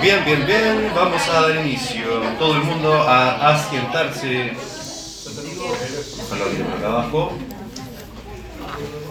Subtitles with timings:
[0.00, 2.22] Bien, bien, bien, vamos a dar inicio.
[2.38, 4.52] Todo el mundo a asientarse.
[6.22, 6.44] Ojalá
[6.76, 7.32] acá abajo.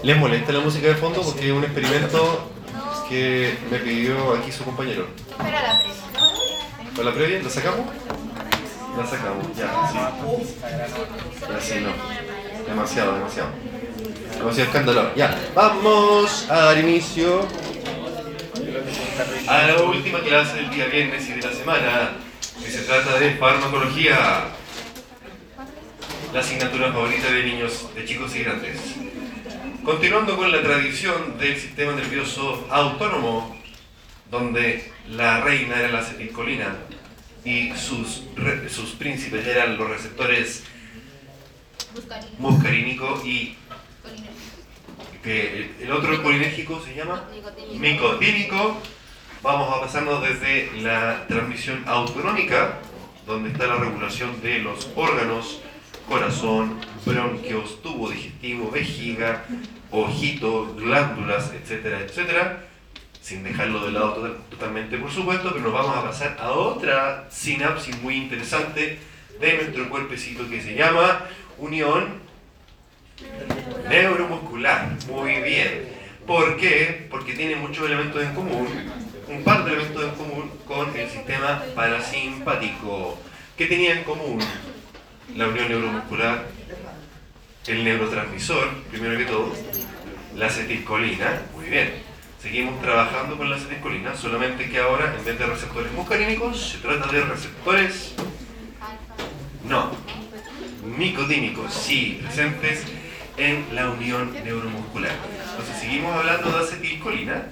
[0.02, 1.21] ¿Les molesta la música de fondo?
[1.21, 2.49] Porque es un experimento
[3.07, 5.05] que me pidió aquí su compañero.
[5.38, 5.81] La previa.
[6.96, 7.44] ¿Para la previa?
[7.44, 7.86] ¿La sacamos?
[8.98, 9.98] La sacamos, ya, sí.
[11.54, 12.66] Ya sí, no.
[12.68, 13.50] Demasiado, demasiado.
[14.38, 15.16] Demasiado escándalo.
[15.16, 17.46] Ya, vamos a dar inicio
[19.48, 22.12] a la última clase del día viernes y de la semana,
[22.64, 24.46] que se trata de farmacología.
[26.34, 28.80] La asignatura favorita de niños, de chicos y grandes.
[29.83, 33.58] Continuando con la tradición del sistema nervioso autónomo,
[34.30, 36.75] donde la reina era la acetilcolina
[37.44, 38.23] y sus,
[38.69, 40.64] sus príncipes eran los receptores
[42.38, 43.56] muscarínico y.
[45.23, 47.80] que el- otro colinérgico se llama Nicotínico.
[47.80, 48.77] micotínico.
[49.41, 52.80] Vamos a pasarnos desde la transmisión autonómica,
[53.25, 55.61] donde está la regulación de los órganos,
[56.07, 59.45] corazón, bronquios, tubo digestivo, vejiga,
[59.91, 62.66] ojito, glándulas, etcétera, etcétera,
[63.22, 67.27] sin dejarlo de lado total- totalmente, por supuesto, pero nos vamos a pasar a otra
[67.29, 68.99] sinapsis muy interesante
[69.39, 71.25] de nuestro cuerpecito que se llama
[71.57, 72.27] unión
[73.89, 74.98] neuromuscular.
[75.08, 75.89] Muy bien.
[76.25, 77.08] ¿Por qué?
[77.09, 78.67] Porque tiene muchos elementos en común,
[79.28, 83.17] un par de elementos en común con el sistema parasimpático.
[83.58, 84.40] ¿Qué tenía en común
[85.36, 86.45] la unión neuromuscular?
[87.67, 89.53] El neurotransmisor, primero que todo,
[90.36, 91.42] la acetilcolina.
[91.56, 92.09] Muy bien.
[92.42, 97.12] Seguimos trabajando con la acetilcolina, solamente que ahora en vez de receptores muscarínicos se trata
[97.12, 98.16] de receptores
[99.67, 99.92] no,
[100.97, 102.86] micotínicos, sí, presentes
[103.39, 105.13] en la unión neuromuscular.
[105.51, 107.45] Entonces seguimos hablando de acetilcolina,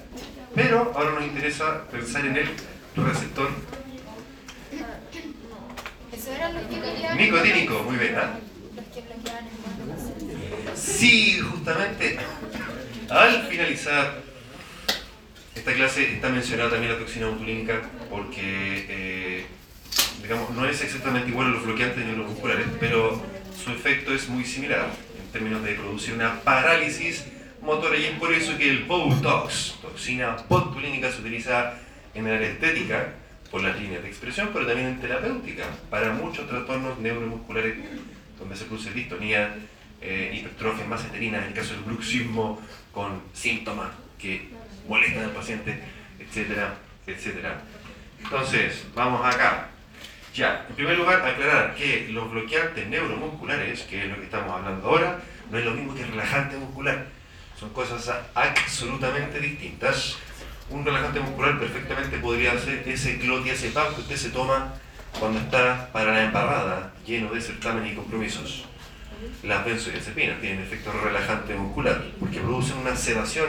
[0.54, 2.48] pero ahora nos interesa pensar en el
[2.94, 3.50] receptor
[7.16, 8.38] micotínico, muy bien, ¿ah?
[10.74, 12.18] Sí, justamente
[13.08, 14.22] al finalizar
[15.54, 19.46] esta clase está mencionada también la toxina botulínica porque, eh,
[20.22, 23.20] digamos, no es exactamente igual a los bloqueantes neuromusculares, pero
[23.64, 24.90] su efecto es muy similar
[25.32, 27.26] términos de producir una parálisis
[27.60, 31.74] motora y es por eso que el Botox, toxina botulínica, se utiliza
[32.14, 33.14] en el área estética
[33.50, 37.76] por las líneas de expresión, pero también en terapéutica para muchos trastornos neuromusculares
[38.38, 39.54] donde se produce distonía,
[40.00, 42.60] eh, hipertrofia maceterina, en el caso del bruxismo,
[42.92, 44.50] con síntomas que
[44.88, 45.80] molestan al paciente,
[46.18, 46.74] etcétera,
[47.06, 47.62] etcétera.
[48.22, 49.68] Entonces, vamos acá.
[50.38, 54.86] Ya, en primer lugar, aclarar que los bloqueantes neuromusculares, que es lo que estamos hablando
[54.86, 55.18] ahora,
[55.50, 57.06] no es lo mismo que relajante muscular.
[57.58, 60.16] Son cosas absolutamente distintas.
[60.70, 64.74] Un relajante muscular perfectamente podría ser ese clotiazepam que usted se toma
[65.18, 68.64] cuando está para la embarrada, lleno de certámenes y compromisos.
[69.42, 73.48] Las benzodiazepinas tienen efecto relajante muscular porque producen una sedación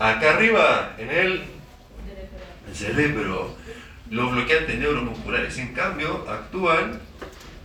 [0.00, 1.44] acá arriba en el
[2.74, 3.59] cerebro.
[4.10, 7.00] Los bloqueantes neuromusculares, en cambio, actúan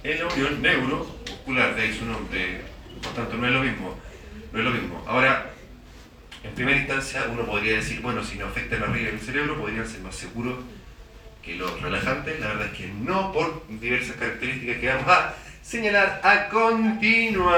[0.04, 2.62] en la unión neuromuscular, de ahí su nombre.
[3.02, 3.98] Por tanto, no es lo mismo.
[4.54, 5.04] No es lo mismo.
[5.08, 5.50] Ahora,
[6.44, 10.02] en primera instancia, uno podría decir, bueno, si no afectan arriba del cerebro, podrían ser
[10.02, 10.60] más seguros
[11.42, 12.40] que los relajantes.
[12.40, 17.56] La verdad es que no, por diversas características que vamos a señalar a continuación.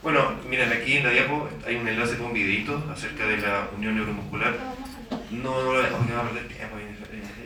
[0.00, 3.68] Bueno, miren aquí en la diapo hay un enlace con un videito acerca de la
[3.76, 4.54] unión neuromuscular.
[5.32, 6.76] No, no lo dejo porque va a perder tiempo.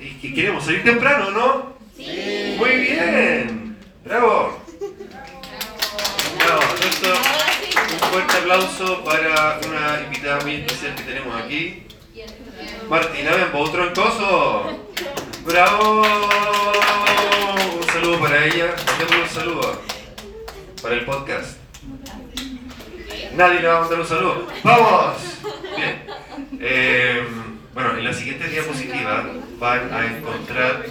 [0.00, 1.76] Y que queremos salir temprano, ¿no?
[1.96, 2.56] Sí.
[2.58, 3.76] Muy bien.
[4.04, 4.60] Bravo.
[6.38, 6.62] Bravo.
[6.80, 7.08] Esto,
[7.92, 11.82] un fuerte aplauso para una invitada muy especial que tenemos aquí.
[12.88, 14.84] Martina Bembo, troncoso.
[15.44, 16.02] Bravo.
[17.76, 18.74] Un saludo para ella.
[18.98, 19.82] Démosle un saludo
[20.82, 21.58] para el podcast.
[23.34, 24.46] Nadie le va a mandar un saludo.
[24.62, 25.16] ¡Vamos!
[25.76, 26.06] Bien.
[26.60, 27.26] Eh,
[27.76, 30.86] bueno, en la siguiente diapositiva van a encontrar,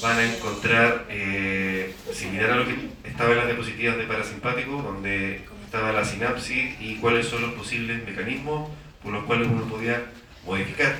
[0.00, 5.42] van a encontrar eh, similar a lo que estaba en las diapositivas de parasimpático, donde
[5.66, 8.70] estaba la sinapsis y cuáles son los posibles mecanismos
[9.02, 10.02] por los cuales uno podía
[10.46, 10.96] modificar,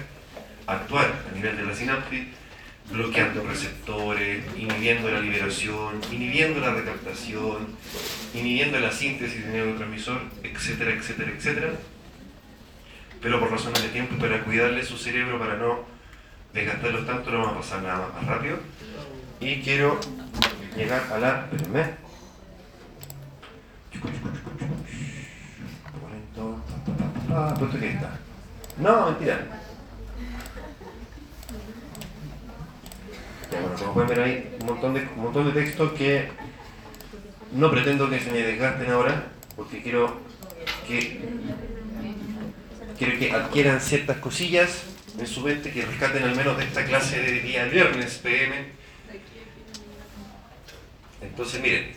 [0.67, 2.27] actuar a nivel de la sinapsis,
[2.91, 7.67] bloqueando receptores, inhibiendo la liberación, inhibiendo la recaptación,
[8.35, 11.71] inhibiendo la síntesis de neurotransmisor, etcétera, etcétera, etcétera.
[13.21, 15.81] Pero por razones de tiempo para cuidarle su cerebro, para no
[16.53, 18.59] desgastarlos tanto, lo vamos a pasar nada más rápido.
[19.41, 19.99] Y quiero
[20.77, 21.49] llegar a la...
[21.51, 22.09] Espérenme.
[27.79, 28.19] Que está.
[28.79, 29.47] No, mentira.
[33.51, 36.31] Bueno, como pueden ver ahí, un montón de, un montón de textos que
[37.53, 39.25] no pretendo que se me desgasten ahora,
[39.57, 40.21] porque quiero
[40.87, 41.21] que,
[42.99, 44.83] quiero que adquieran ciertas cosillas
[45.19, 48.67] en su mente, que rescaten al menos de esta clase de día viernes PM.
[51.21, 51.93] Entonces, miren,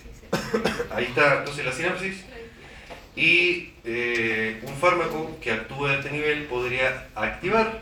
[0.94, 2.24] ahí está entonces la sinapsis.
[3.16, 7.82] Y eh, un fármaco que actúa a este nivel podría activar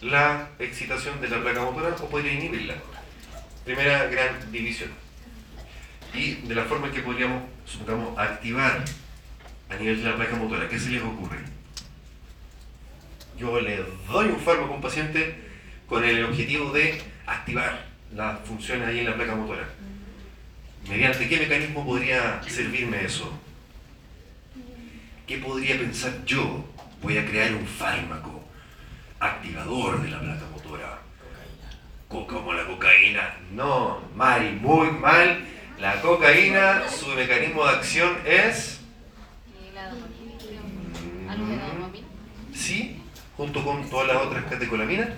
[0.00, 2.74] la excitación de la placa motora o podría inhibirla.
[3.64, 4.90] Primera gran división.
[6.14, 8.84] Y de la forma que podríamos, supongamos, activar
[9.68, 11.55] a nivel de la placa motora, ¿qué se les ocurre?
[13.38, 15.34] Yo le doy un fármaco a un paciente
[15.86, 17.84] con el objetivo de activar
[18.14, 19.68] las funciones ahí en la placa motora.
[20.88, 23.30] ¿Mediante qué mecanismo podría servirme eso?
[25.26, 26.64] ¿Qué podría pensar yo?
[27.02, 28.42] Voy a crear un fármaco
[29.20, 30.98] activador de la placa motora.
[32.08, 33.36] Como la cocaína.
[33.52, 35.44] No, mal, muy mal.
[35.78, 38.80] La cocaína, su mecanismo de acción es...
[41.28, 43.02] Mm, sí,
[43.36, 45.08] junto con todas las otras catecolaminas.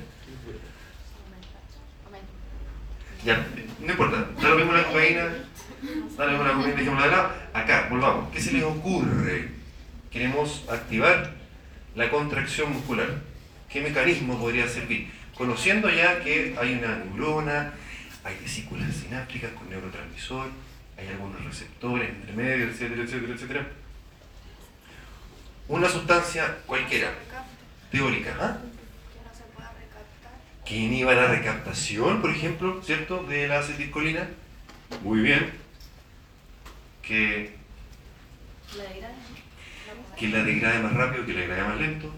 [3.24, 3.46] Ya,
[3.80, 5.24] no importa, da lo mismo la cocaína,
[6.16, 7.32] da lo mismo la cocaína, dejémosla de lado.
[7.52, 8.32] Acá, volvamos.
[8.32, 9.48] ¿Qué se les ocurre?
[10.10, 11.32] Queremos activar
[11.94, 13.08] la contracción muscular.
[13.68, 15.10] ¿Qué mecanismo podría servir?
[15.36, 17.72] Conociendo ya que hay una neurona,
[18.24, 20.48] hay vesículas sinápticas con neurotransmisor,
[20.96, 23.66] hay algunos receptores entre medio, etcétera, etcétera, etcétera.
[25.68, 27.12] Una sustancia cualquiera,
[27.90, 28.58] teórica, ¿ah?
[30.68, 34.28] que inhiba la recaptación, por ejemplo, ¿cierto?, de la acetilcolina.
[35.02, 35.50] Muy bien.
[37.00, 37.54] Que,
[40.18, 42.14] que la degrade más rápido, que la degrade más lento.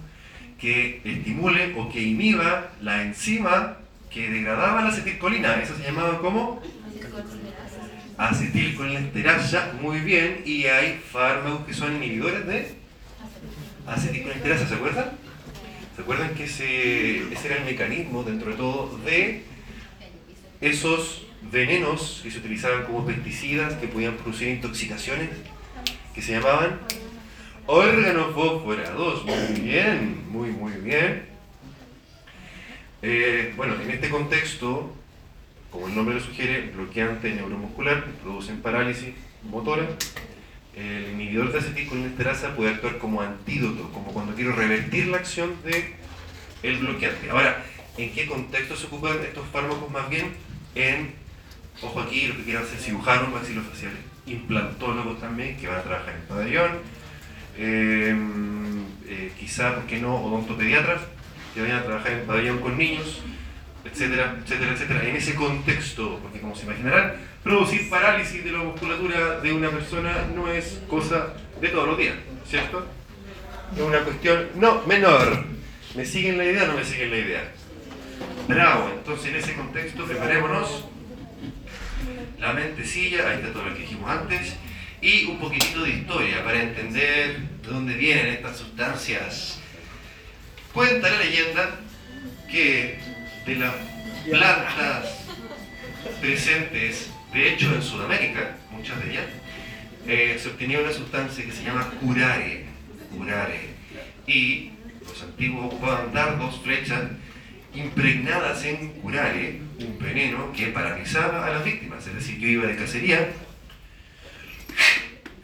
[0.58, 3.76] Que estimule o que inhiba la enzima
[4.10, 5.62] que degradaba la acetilcolina.
[5.62, 6.60] Eso se llamaba como
[8.18, 9.74] acetilcolinesterasa.
[9.80, 10.42] Muy bien.
[10.44, 12.74] Y hay fármacos que son inhibidores de
[13.86, 14.66] acetilcolinesterasa.
[14.66, 15.29] ¿Se acuerdan?
[16.00, 19.42] ¿Se acuerdan que ese, ese era el mecanismo, dentro de todo, de
[20.62, 25.28] esos venenos que se utilizaban como pesticidas que podían producir intoxicaciones
[26.14, 26.80] que se llamaban
[27.66, 29.26] organofosforados?
[29.26, 31.26] Muy bien, muy, muy bien.
[33.02, 34.90] Eh, bueno, en este contexto,
[35.70, 39.12] como el nombre lo sugiere, bloqueante neuromuscular, producen parálisis
[39.42, 39.86] motora.
[40.80, 45.94] El inhibidor de acetilcolinesterasa puede actuar como antídoto, como cuando quiero revertir la acción de
[46.62, 47.30] el bloqueante.
[47.30, 47.62] Ahora,
[47.98, 50.32] ¿en qué contexto se ocupan estos fármacos más bien?
[50.74, 51.12] En,
[51.82, 56.26] ojo aquí, lo que quieran hacer cirujanos maxilofaciales, implantólogos también, que van a trabajar en
[56.26, 56.70] pabellón,
[57.58, 58.16] eh,
[59.06, 61.02] eh, quizá, ¿por qué no?, odontopediatras,
[61.54, 63.20] que vayan a trabajar en pabellón con niños,
[63.84, 65.08] etcétera, etcétera, etcétera.
[65.08, 70.26] En ese contexto, porque como se imaginarán, producir parálisis de la musculatura de una persona
[70.34, 72.14] no es cosa de todos los días,
[72.48, 72.86] ¿cierto?
[73.74, 75.44] Es una cuestión no menor.
[75.94, 77.52] ¿Me siguen la idea o no me siguen la idea?
[78.46, 80.84] Bravo, entonces en ese contexto preparémonos
[82.38, 84.56] la mentecilla, ahí está todo lo que dijimos antes,
[85.00, 89.60] y un poquitito de historia para entender de dónde vienen estas sustancias.
[90.72, 91.80] Cuenta la leyenda
[92.50, 92.98] que
[93.46, 93.74] de las
[94.28, 95.24] plantas
[96.20, 99.26] presentes, de hecho en Sudamérica, muchas de ellas,
[100.06, 102.66] eh, se obtenía una sustancia que se llama curare,
[103.16, 103.60] curare,
[104.26, 104.70] y
[105.06, 107.02] los antiguos ocupaban dardos, flechas,
[107.74, 112.76] impregnadas en curare, un veneno que paralizaba a las víctimas, es decir, yo iba de
[112.76, 113.28] cacería,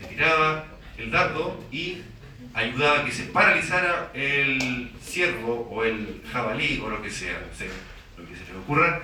[0.00, 0.66] le tiraba
[0.98, 1.98] el dardo y
[2.56, 7.54] ayudaba a que se paralizara el ciervo o el jabalí o lo que sea, no
[7.54, 7.68] sé,
[8.16, 9.02] lo que se les ocurra,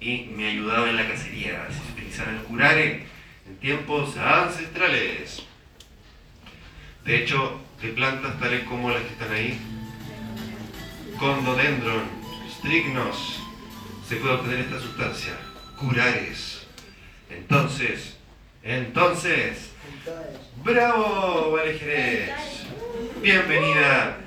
[0.00, 3.04] y me ayudaba en la cacería, así se utilizaba el curare
[3.46, 5.42] en tiempos ancestrales.
[7.04, 9.60] De hecho, de plantas tales como las que están ahí,
[11.18, 12.04] condodendron,
[12.58, 13.42] strignos,
[14.08, 15.32] se puede obtener esta sustancia,
[15.78, 16.66] curares.
[17.28, 18.16] Entonces,
[18.62, 19.72] entonces,
[20.64, 22.64] bravo, Vale Jerez,
[23.22, 24.18] bienvenida.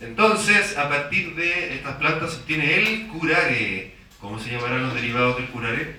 [0.00, 3.92] Entonces, a partir de estas plantas se obtiene el curare.
[4.20, 5.96] ¿Cómo se llamarán los derivados del curare?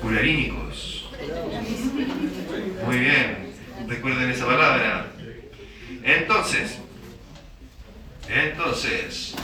[0.00, 1.10] Curarínicos.
[2.84, 3.54] Muy bien,
[3.86, 5.12] recuerden esa palabra.
[6.02, 6.78] Entonces,
[8.28, 9.34] entonces,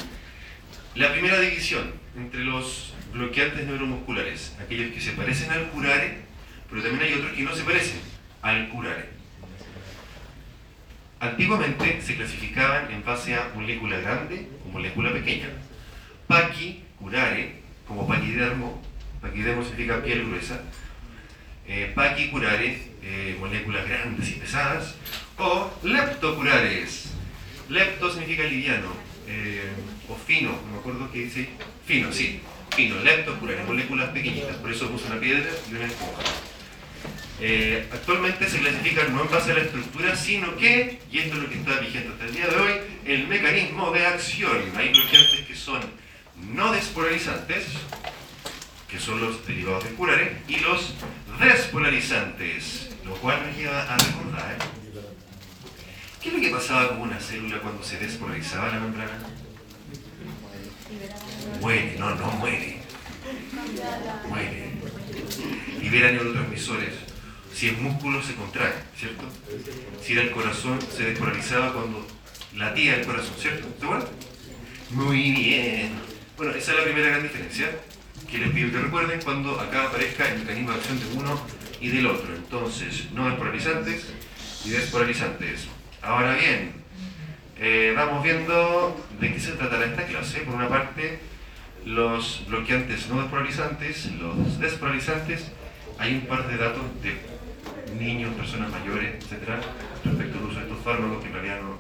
[0.94, 6.18] la primera división entre los bloqueantes neuromusculares, aquellos que se parecen al curare,
[6.68, 8.00] pero también hay otros que no se parecen
[8.42, 9.12] al curare.
[11.22, 15.54] Antiguamente se clasificaban en base a molécula grande o molécula pequeña.
[16.26, 18.82] Paqui, curare, como paquidermo,
[19.20, 20.60] paquidemo significa piel gruesa,
[21.68, 24.96] eh, paquicurare, eh, moléculas grandes y pesadas,
[25.38, 27.14] o leptocurares.
[27.68, 28.90] Lepto significa liviano,
[29.28, 29.70] eh,
[30.08, 31.50] o fino, no me acuerdo qué dice,
[31.86, 32.42] fino, sí,
[32.74, 36.51] fino, leptocurares, moléculas pequeñitas, por eso puse una piedra y una esponja.
[37.44, 41.42] Eh, actualmente se clasifican no en base a la estructura, sino que, y esto es
[41.42, 42.72] lo que está vigente hasta el día de hoy,
[43.04, 44.58] el mecanismo de acción.
[44.76, 45.80] Hay bloqueantes que son
[46.37, 47.64] no despolarizantes,
[48.88, 50.94] que son los derivados de curare, y los
[51.40, 54.58] despolarizantes, lo cual nos lleva a recordar
[56.22, 59.18] qué es lo que pasaba con una célula cuando se despolarizaba la membrana.
[61.61, 62.82] Muere, no, no muere.
[64.28, 64.70] Muere.
[65.80, 67.12] Libera neurotransmisores.
[67.54, 69.25] Si es músculo se contrae, ¿cierto?
[70.02, 72.06] Si era el corazón se despolarizaba cuando
[72.56, 73.66] latía el corazón, ¿cierto?
[73.78, 74.11] ¿Te acuerdas?
[74.90, 75.92] Muy bien.
[76.37, 77.71] Bueno, esa es la primera gran diferencia
[78.30, 81.40] que les pido que recuerden cuando acá aparezca el mecanismo de acción de uno
[81.80, 82.35] y del otro.
[82.35, 84.06] Entonces, no despolarizantes
[84.64, 85.68] y despolarizantes.
[86.00, 86.73] Ahora bien,
[87.59, 90.40] eh, vamos viendo de qué se tratará esta clase.
[90.40, 91.21] Por una parte,
[91.85, 95.52] los bloqueantes no despolarizantes, los despolarizantes.
[95.99, 97.31] Hay un par de datos de
[97.94, 99.61] niños, personas mayores, etcétera,
[100.04, 101.78] respecto al uso de estos fármacos que en realidad no,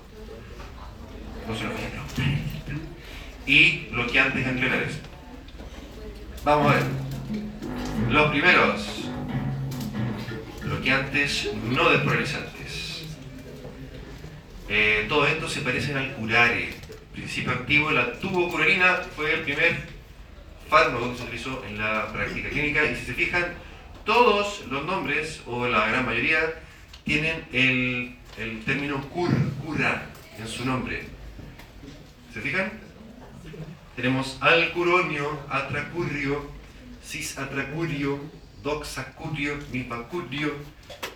[1.48, 3.50] no se los voy a.
[3.50, 5.00] Y bloqueantes ganglionares.
[6.44, 6.84] Vamos a ver.
[8.10, 9.10] Los primeros.
[10.62, 13.04] Bloqueantes no despolarizantes.
[14.68, 16.74] Eh, todo esto se parecen al curare.
[17.12, 19.76] Principio activo, la tubocurarina fue el primer
[20.68, 23.44] fármaco que se utilizó en la práctica clínica y si se fijan,
[24.04, 26.54] todos los nombres, o la gran mayoría,
[27.04, 29.30] tienen el, el término cur,
[29.64, 30.06] curar
[30.38, 31.04] en su nombre.
[32.32, 32.72] ¿Se fijan?
[33.96, 36.50] Tenemos alcuronio, atracurrio,
[37.04, 38.20] cisatracurio,
[38.62, 40.54] doxacurio, mipacurio,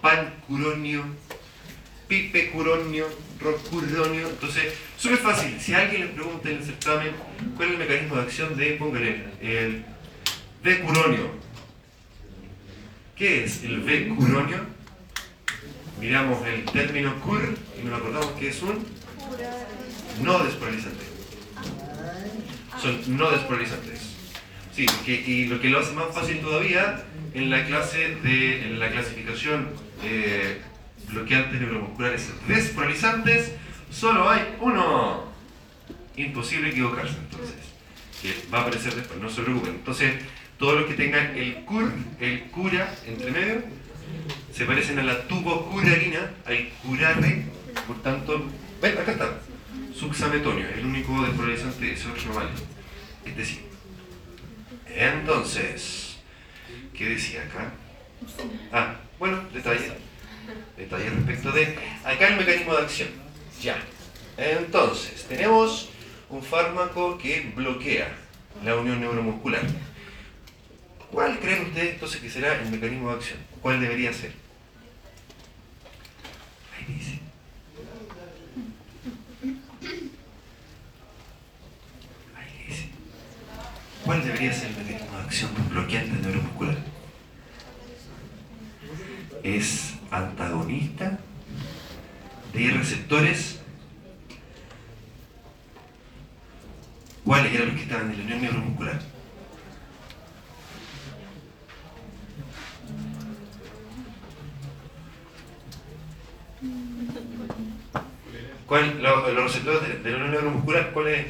[0.01, 1.05] pancuronio,
[2.09, 3.07] pipecuronio,
[3.41, 4.29] rocuronio.
[4.29, 5.59] Entonces, súper fácil.
[5.61, 7.13] Si alguien les pregunta en el certamen
[7.57, 9.85] cuál es el mecanismo de acción de, póngale, el
[10.63, 11.46] decuronio.
[13.17, 14.59] ¿Qué es el decuronio?
[16.01, 18.85] Miramos el término cur y nos acordamos que es un
[20.23, 21.17] no despolarizante
[22.81, 24.01] son no despolarizantes.
[24.75, 28.91] Sí, y lo que lo hace más fácil todavía en la clase de en la
[28.91, 29.71] clasificación
[31.11, 33.53] bloqueantes neuromusculares despolarizantes,
[33.91, 35.25] solo hay uno.
[36.17, 37.57] Imposible equivocarse entonces.
[38.23, 39.75] Que va a aparecer después, no se preocupen.
[39.75, 40.15] Entonces,
[40.59, 43.63] todos los que tengan el cur, el cura entre medio,
[44.53, 47.45] se parecen a la tubocurarina, al curare,
[47.87, 48.47] por tanto,
[48.81, 49.39] ven, acá está,
[49.95, 52.51] suxametonio, el único ese otro no vale.
[53.25, 53.61] Es decir,
[54.89, 56.17] entonces,
[56.95, 57.73] ¿qué decía acá?
[58.73, 59.93] Ah, bueno, detalle.
[60.77, 63.09] Detalle respecto de acá el mecanismo de acción.
[63.61, 63.77] Ya.
[64.37, 65.91] Entonces, tenemos
[66.31, 68.09] un fármaco que bloquea
[68.65, 69.63] la unión neuromuscular.
[71.11, 73.39] ¿Cuál creen ustedes entonces que será el mecanismo de acción?
[73.63, 74.33] ¿Cuál debería ser?
[76.77, 77.19] Ahí dice.
[82.37, 82.89] Ahí dice.
[84.05, 86.79] ¿Cuál debería ser el mecanismo de acción bloqueante neuromuscular?
[89.43, 91.19] Es antagonista
[92.53, 93.61] de receptores.
[97.25, 99.16] ¿Cuáles eran los que estaban en la unión neuromuscular?
[109.27, 111.27] ¿Cuál, lo- los receptores de, de la unión neuromuscular, ¿cuál es?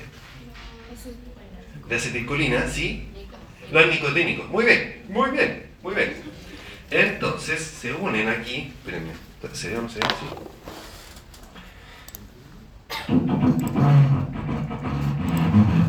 [1.88, 3.08] De acetilcolina, ¿sí?
[3.72, 4.50] Los nicotínicos.
[4.50, 6.14] Muy bien, muy bien, muy bien.
[6.90, 8.70] Entonces se unen aquí.
[8.80, 9.12] Espérenme,
[9.54, 10.06] ¿se ve no se ve?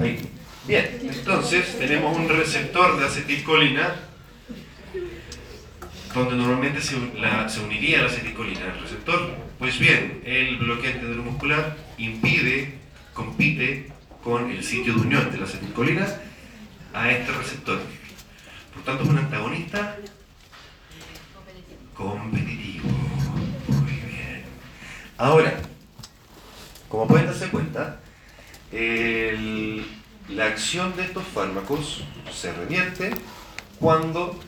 [0.02, 0.30] Ahí.
[0.66, 3.96] Bien, entonces tenemos un receptor de acetilcolina
[6.18, 6.96] donde normalmente se,
[7.62, 9.36] uniría la acetilcolina al receptor.
[9.60, 12.80] Pues bien, el bloqueante neuromuscular impide,
[13.14, 13.92] compite
[14.24, 16.08] con el sitio de unión de la acetilcolina
[16.94, 17.80] a este receptor.
[18.74, 19.98] Por tanto, es un antagonista
[21.94, 22.90] competitivo.
[23.68, 24.44] Muy bien.
[25.18, 25.60] Ahora,
[26.90, 28.00] como pueden darse cuenta,
[30.30, 33.12] la acción de estos fármacos se revierte
[33.80, 34.40] cuando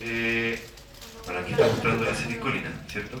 [0.00, 0.60] eh,
[1.26, 3.20] bueno, aquí está mostrando la acetilcolina, ¿cierto?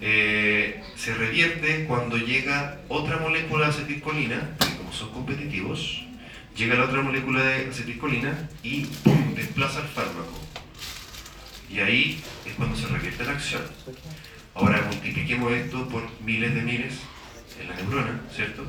[0.00, 6.04] Eh, se revierte cuando llega otra molécula de acetilcolina, que como son competitivos,
[6.56, 9.34] llega la otra molécula de acetilcolina y ¡pum!
[9.34, 10.40] desplaza el fármaco.
[11.70, 13.62] Y ahí es cuando se revierte la acción.
[14.54, 16.94] Ahora multipliquemos esto por miles de miles
[17.60, 18.64] en la neurona, ¿cierto?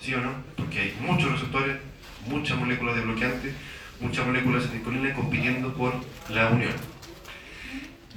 [0.00, 0.32] ¿Sí o no?
[0.56, 1.78] Porque hay muchos receptores,
[2.26, 3.54] muchas moléculas de bloqueantes,
[4.00, 5.94] muchas moléculas acetilcolina compitiendo por
[6.30, 6.72] la unión.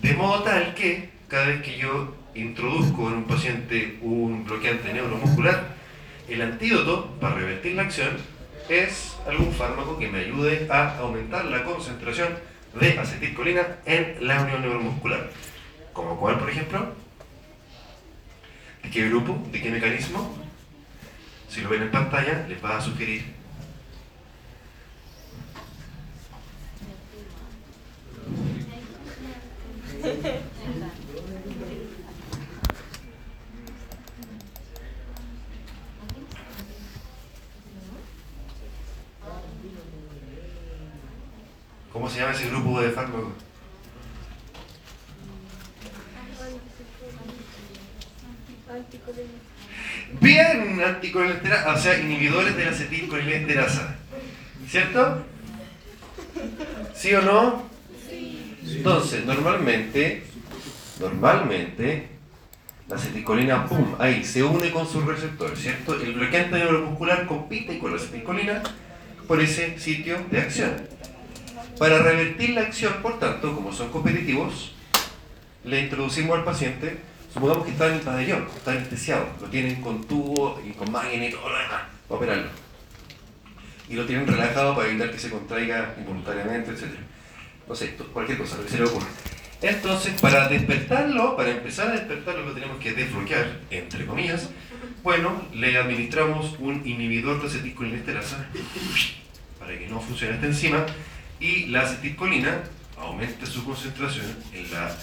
[0.02, 5.76] De modo tal que cada vez que yo introduzco en un paciente un bloqueante neuromuscular,
[6.30, 8.18] el antídoto para revertir la acción
[8.70, 12.30] es algún fármaco que me ayude a aumentar la concentración
[12.80, 15.32] de acetilcolina en la unión neuromuscular.
[15.94, 16.94] ¿Como cuál, por ejemplo?
[18.84, 19.42] ¿De qué grupo?
[19.52, 20.38] ¿De qué mecanismo?
[21.50, 23.37] Si lo ven en pantalla, les va a sugerir.
[41.92, 43.34] ¿Cómo se llama ese grupo de fármacos?
[50.22, 53.96] Bien, anticolinesterasa, o sea, inhibidores de la acetilcolinesterasa.
[54.70, 55.26] ¿Cierto?
[56.94, 57.77] ¿Sí o no?
[58.76, 60.24] Entonces, normalmente,
[61.00, 62.08] normalmente,
[62.88, 65.94] la acetilcolina, pum, ahí, se une con su receptor, ¿cierto?
[65.96, 68.64] El bloqueante neuromuscular compite con la acetilcolina
[69.28, 70.72] por ese sitio de acción.
[71.78, 74.74] Para revertir la acción, por tanto, como son competitivos,
[75.64, 76.98] le introducimos al paciente,
[77.34, 81.26] supongamos que está en el pabellón, está anestesiado, lo tienen con tubo y con máquina
[81.26, 82.50] y todo lo demás, para operarlo.
[83.90, 86.84] Y lo tienen relajado para evitar que se contraiga involuntariamente, etc.
[87.68, 89.08] No sé, cualquier cosa, lo que se le ocurra.
[89.62, 94.50] Entonces, para despertarlo, para empezar a despertarlo, lo tenemos que desbloquear, entre comillas.
[95.04, 98.48] Bueno, le administramos un inhibidor de acetilcolinesterasa
[99.60, 100.86] para que no funcione esta enzima
[101.40, 102.64] y la acetilcolina
[102.98, 104.96] aumenta su concentración en la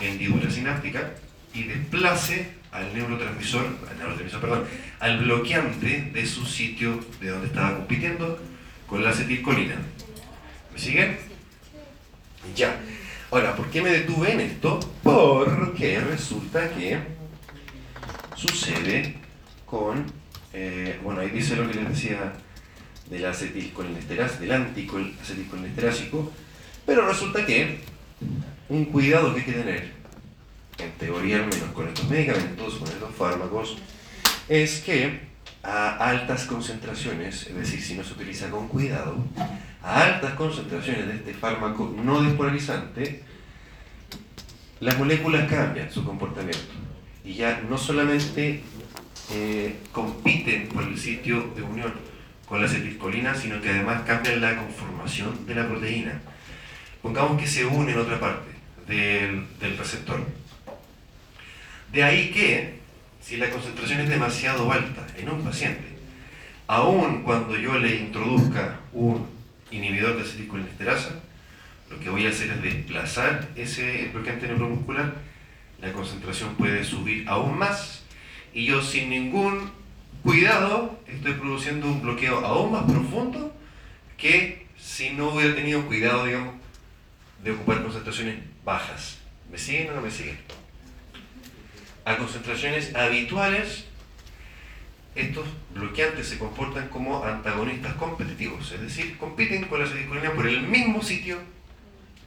[0.00, 1.12] hendidura sináptica
[1.54, 4.64] y desplace al neurotransmisor, al neurotransmisor, perdón,
[5.00, 8.38] al bloqueante de su sitio de donde estaba compitiendo
[8.86, 9.76] con la acetilcolina.
[10.72, 11.35] ¿Me siguen?
[12.54, 12.80] Ya.
[13.30, 14.78] Ahora, ¿por qué me detuve en esto?
[15.02, 16.98] Porque resulta que
[18.36, 19.16] sucede
[19.64, 20.04] con,
[20.52, 22.34] eh, bueno, ahí dice lo que les decía
[23.10, 26.32] del acetilcolinesterasa, del antiacetilcolinesterásico,
[26.84, 27.80] pero resulta que
[28.68, 29.92] un cuidado que hay que tener,
[30.78, 33.78] en teoría al menos con estos medicamentos, con estos fármacos,
[34.48, 35.20] es que
[35.62, 39.16] a altas concentraciones, es decir, si no se utiliza con cuidado,
[39.82, 43.22] a altas concentraciones de este fármaco no despolarizante,
[44.80, 46.74] las moléculas cambian su comportamiento
[47.24, 48.62] y ya no solamente
[49.32, 51.92] eh, compiten por el sitio de unión
[52.46, 56.20] con la acetilcolina, sino que además cambian la conformación de la proteína.
[57.02, 58.50] Pongamos que se une en otra parte
[58.86, 60.24] del, del receptor.
[61.92, 62.75] De ahí que,
[63.26, 65.82] si la concentración es demasiado alta en un paciente,
[66.68, 69.26] aun cuando yo le introduzca un
[69.72, 71.10] inhibidor de acetilcolinesterasa,
[71.90, 75.14] lo que voy a hacer es desplazar ese bloqueante neuromuscular,
[75.80, 78.04] la concentración puede subir aún más
[78.54, 79.72] y yo sin ningún
[80.22, 83.52] cuidado estoy produciendo un bloqueo aún más profundo
[84.16, 86.54] que si no hubiera tenido cuidado, digamos,
[87.42, 89.18] de ocupar concentraciones bajas.
[89.50, 90.38] ¿Me siguen o no me siguen?
[92.06, 93.84] A concentraciones habituales,
[95.16, 100.62] estos bloqueantes se comportan como antagonistas competitivos, es decir, compiten con la acetilcolina por el
[100.62, 101.36] mismo sitio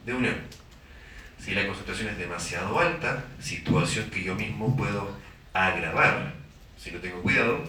[0.05, 0.35] de unión.
[1.39, 5.15] Si la concentración es demasiado alta, situación que yo mismo puedo
[5.53, 6.33] agravar
[6.77, 7.63] si no tengo cuidado,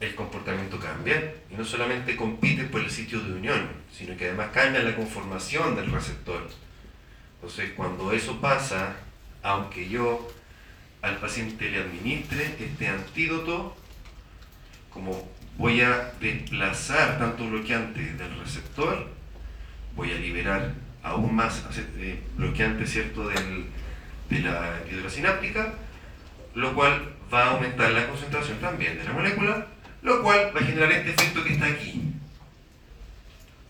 [0.00, 4.52] el comportamiento cambia y no solamente compite por el sitio de unión, sino que además
[4.54, 6.48] cambia la conformación del receptor.
[7.34, 8.96] Entonces, cuando eso pasa,
[9.42, 10.28] aunque yo
[11.02, 13.76] al paciente le administre este antídoto,
[14.90, 19.08] como voy a desplazar tanto bloqueante del receptor,
[19.94, 20.72] voy a liberar
[21.02, 21.62] aún más
[21.96, 23.28] eh, bloqueante ¿cierto?
[23.28, 23.66] Del,
[24.30, 25.74] de la hidrosináptica,
[26.54, 29.66] lo cual va a aumentar la concentración también de la molécula,
[30.02, 32.02] lo cual va a generar este efecto que está aquí.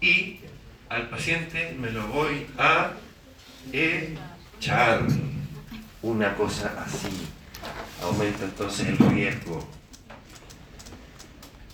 [0.01, 0.41] Y
[0.89, 2.93] al paciente me lo voy a
[3.73, 5.07] echar.
[6.03, 7.27] Una cosa así.
[8.03, 9.67] Aumenta entonces el riesgo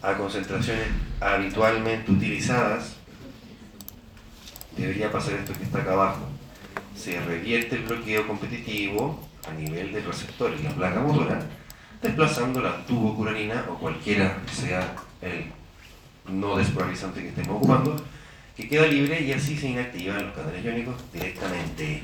[0.00, 0.88] a concentraciones
[1.20, 2.96] habitualmente utilizadas.
[4.76, 6.26] Debería pasar esto que está acá abajo.
[6.96, 11.40] Se revierte el bloqueo competitivo a nivel del receptor en la placa motora,
[12.02, 15.44] desplazando la tubocurarina o cualquiera que sea el
[16.32, 17.96] no despolarizante que estemos ocupando,
[18.56, 22.02] que queda libre y así se inactivan los canales iónicos directamente.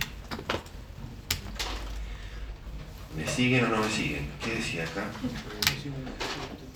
[3.16, 4.28] ¿Me siguen o no me siguen?
[4.44, 5.04] ¿Qué decía acá?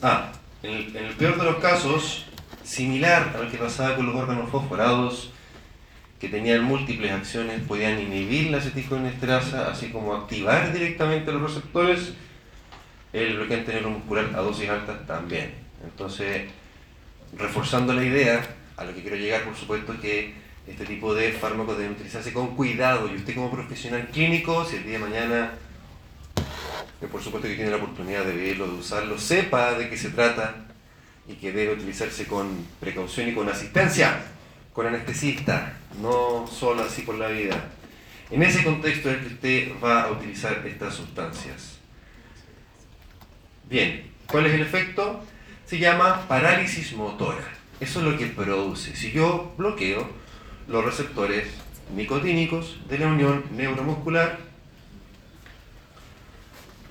[0.03, 2.27] Ah, en el, peor de los casos,
[2.65, 5.31] similar a lo que pasaba con los órganos fosforados,
[6.19, 12.15] que tenían múltiples acciones, podían inhibir la aceticoinesterasa, así como activar directamente los receptores,
[13.13, 15.55] el bloqueante neuromuscular a dosis altas también.
[15.85, 16.51] Entonces,
[17.37, 18.43] reforzando la idea,
[18.77, 20.35] a lo que quiero llegar, por supuesto, que
[20.67, 24.85] este tipo de fármacos deben utilizarse con cuidado y usted como profesional clínico, si el
[24.85, 25.53] día de mañana,
[27.05, 30.09] que por supuesto que tiene la oportunidad de verlo, de usarlo, sepa de qué se
[30.09, 30.65] trata
[31.29, 34.23] y que debe utilizarse con precaución y con asistencia,
[34.73, 37.73] con anestesista, no solo así por la vida.
[38.31, 41.79] En ese contexto es que usted va a utilizar estas sustancias.
[43.69, 45.23] Bien, ¿cuál es el efecto?
[45.67, 47.47] Se llama parálisis motora.
[47.81, 48.97] Eso es lo que produce.
[48.97, 50.09] Si yo bloqueo
[50.69, 51.49] los receptores
[51.95, 54.54] nicotínicos de la unión neuromuscular,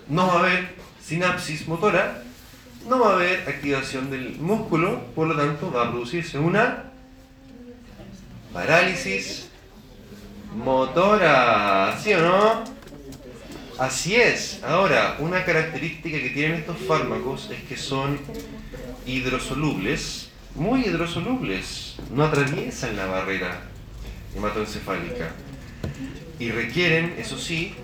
[0.10, 2.24] no va a haber sinapsis motora,
[2.88, 6.92] no va a haber activación del músculo, por lo tanto va a producirse una
[8.52, 9.50] parálisis
[10.56, 12.64] motora, ¿sí o no?
[13.80, 14.62] Así es.
[14.64, 18.20] Ahora, una característica que tienen estos fármacos es que son
[19.06, 23.62] hidrosolubles, muy hidrosolubles, no atraviesan la barrera
[24.36, 25.32] hematoencefálica
[26.40, 27.76] y requieren, eso sí,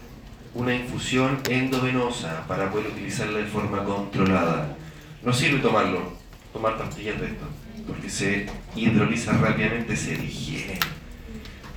[0.59, 4.75] una infusión endovenosa para poder utilizarla de forma controlada.
[5.23, 6.11] No sirve tomarlo,
[6.51, 7.45] tomar pastillas de esto,
[7.87, 8.45] porque se
[8.75, 10.77] hidroliza rápidamente, se digiere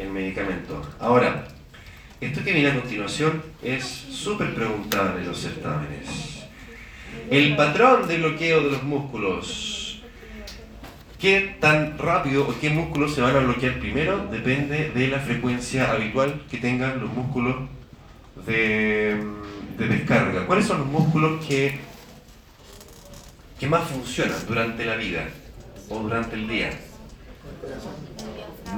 [0.00, 0.82] el medicamento.
[0.98, 1.46] Ahora,
[2.20, 6.42] esto que viene a continuación es súper preguntable en los certámenes.
[7.30, 10.02] El patrón de bloqueo de los músculos.
[11.20, 14.26] ¿Qué tan rápido o qué músculos se van a bloquear primero?
[14.26, 17.54] Depende de la frecuencia habitual que tengan los músculos
[18.46, 19.22] de,
[19.78, 20.46] de descarga.
[20.46, 21.78] ¿Cuáles son los músculos que,
[23.58, 25.28] que más funcionan durante la vida
[25.88, 26.70] o durante el día?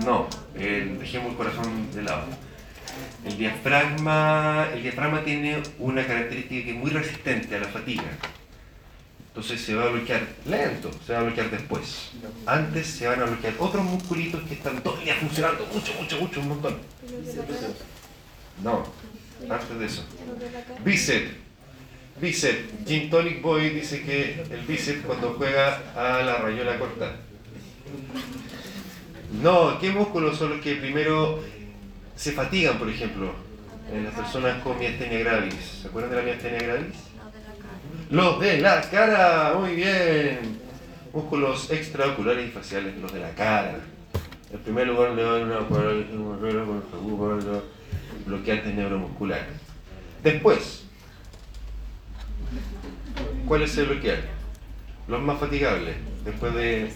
[0.04, 2.24] No, el, dejemos el corazón de lado.
[3.24, 8.04] El diafragma, el diafragma tiene una característica que es muy resistente a la fatiga.
[9.28, 12.12] Entonces se va a bloquear lento, se va a bloquear después.
[12.46, 16.20] Antes se van a bloquear otros musculitos que están todo el día funcionando mucho, mucho,
[16.20, 16.76] mucho, un montón.
[18.62, 18.84] No,
[19.48, 20.04] antes de eso.
[20.84, 21.30] Bíceps.
[22.20, 22.86] Bíceps.
[22.86, 27.16] Jim Tonic Boy dice que el bíceps cuando juega a la rayola corta.
[29.42, 31.42] No, ¿qué músculos son los que primero
[32.16, 33.32] se fatigan, por ejemplo,
[33.92, 35.80] en las personas con miastenia gravis?
[35.82, 36.96] ¿Se acuerdan de la miastenia gravis?
[38.10, 40.60] Los de la cara, muy bien.
[41.12, 43.76] Músculos extraoculares y faciales, los de la cara.
[44.52, 45.60] En primer lugar le dan una
[48.26, 49.46] bloqueante neuromuscular.
[50.22, 50.84] Después,
[53.46, 54.28] ¿cuál es el bloqueante?
[55.08, 56.90] Los más fatigables, después de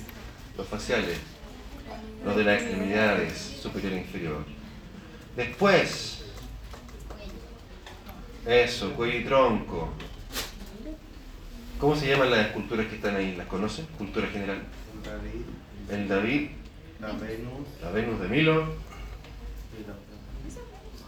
[0.56, 1.18] los faciales,
[2.24, 4.44] los de las extremidades superior e inferior.
[5.36, 6.24] Después,
[8.46, 9.90] eso, cuello y tronco.
[11.78, 13.36] ¿Cómo se llaman las esculturas que están ahí?
[13.36, 13.86] ¿Las conocen?
[13.96, 14.62] Cultura general.
[15.04, 15.42] David,
[15.90, 16.48] El David,
[17.00, 18.74] la Venus, la Venus de Milo,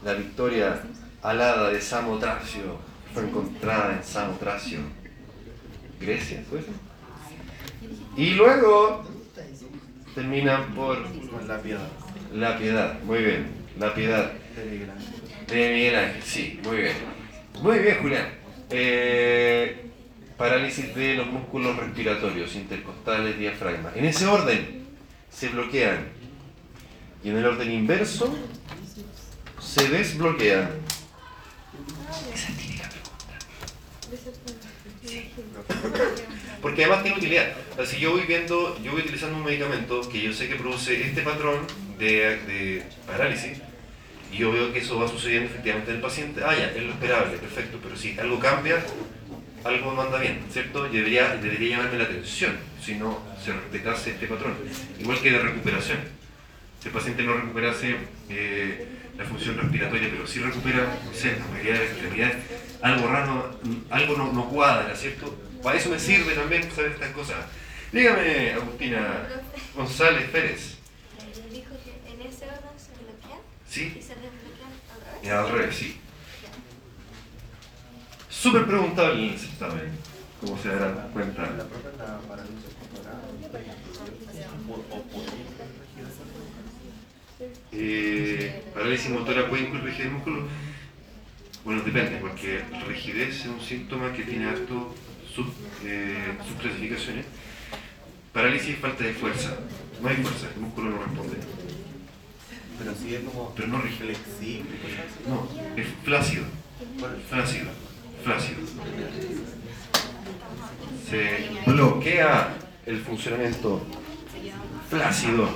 [0.05, 0.83] la victoria
[1.23, 2.79] alada de Samotracio,
[3.13, 4.81] fue encontrada en Samotracio,
[6.01, 6.71] Grecia, ¿fue eso?
[8.17, 9.05] Y luego
[10.15, 10.99] terminan por
[11.47, 11.89] la piedad
[12.35, 13.47] la piedad, muy bien,
[13.79, 16.95] la piedad de Miguel Ángel, sí, muy bien.
[17.61, 18.29] Muy bien, Julián.
[18.71, 19.87] Eh,
[20.37, 23.93] parálisis de los músculos respiratorios, intercostales, diafragma.
[23.95, 24.85] En ese orden
[25.31, 26.09] se bloquean.
[27.23, 28.35] Y en el orden inverso
[29.71, 30.69] se desbloquean.
[32.35, 33.29] Esa es típica pregunta.
[36.61, 37.53] Porque además tiene utilidad.
[37.87, 41.23] Si yo voy viendo, yo voy utilizando un medicamento que yo sé que produce este
[41.23, 41.61] patrón
[41.99, 43.59] de, de parálisis,
[44.33, 46.93] y yo veo que eso va sucediendo efectivamente en el paciente, ah, ya, es lo
[46.93, 48.85] esperable, perfecto, pero si algo cambia,
[49.63, 50.85] algo no anda bien, ¿cierto?
[50.85, 54.57] Debería, debería llamarme la atención si no se respetase este patrón.
[54.99, 55.99] Igual que de recuperación.
[56.81, 57.97] Si el paciente no recuperase
[58.31, 62.37] eh, la función respiratoria, pero sí recupera, no sé, la mayoría de las extremidades,
[62.81, 65.37] algo raro, algo no, no cuadra, ¿cierto?
[65.63, 67.37] Para eso me sirve también saber estas cosas.
[67.93, 69.29] Dígame, Agustina
[69.77, 70.77] González Pérez.
[71.19, 73.95] Eh, Dijo que en ese orden se bloquean ¿Sí?
[73.99, 75.23] y se desbloquean al revés.
[75.23, 76.01] Y al revés, sí.
[78.31, 79.91] Súper preguntable en el certamen,
[80.41, 81.43] como se darán cuenta.
[81.43, 82.21] La propia la
[87.73, 90.49] Eh, parálisis motora puede incluir rigidez del músculo.
[91.65, 94.95] Bueno, depende, porque rigidez es un síntoma que tiene harto
[95.35, 95.47] sub,
[95.85, 97.27] eh, subclasificaciones.
[98.33, 99.57] Parálisis es falta de fuerza.
[100.01, 101.37] No hay fuerza, el músculo no responde.
[102.79, 104.07] Pero sí es como Pero no rígido.
[104.07, 104.65] flexible así.
[105.29, 106.45] No, es flácido.
[107.29, 107.71] Flácido.
[108.25, 108.61] Flácido.
[111.09, 112.57] Se bloquea
[112.87, 113.83] el funcionamiento
[114.89, 115.49] flácido.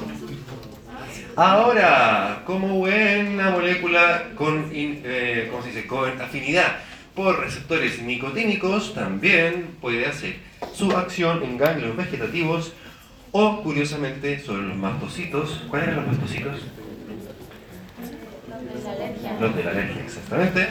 [1.37, 5.87] Ahora, como buena molécula con, eh, ¿cómo se dice?
[5.87, 6.77] con afinidad
[7.17, 10.37] por receptores nicotínicos, también puede hacer
[10.73, 12.73] su acción en ganglios vegetativos
[13.33, 15.65] o, curiosamente, sobre los mastocitos.
[15.69, 16.61] ¿Cuáles eran los mastocitos?
[19.41, 20.69] Los de la alergia, exactamente.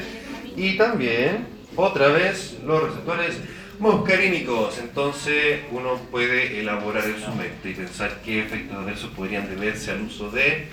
[0.56, 1.46] Y también,
[1.76, 3.38] otra vez, los receptores
[3.80, 4.78] muscarínicos.
[4.80, 10.02] Entonces, uno puede elaborar en su mente y pensar qué efectos adversos podrían deberse al
[10.02, 10.68] uso de.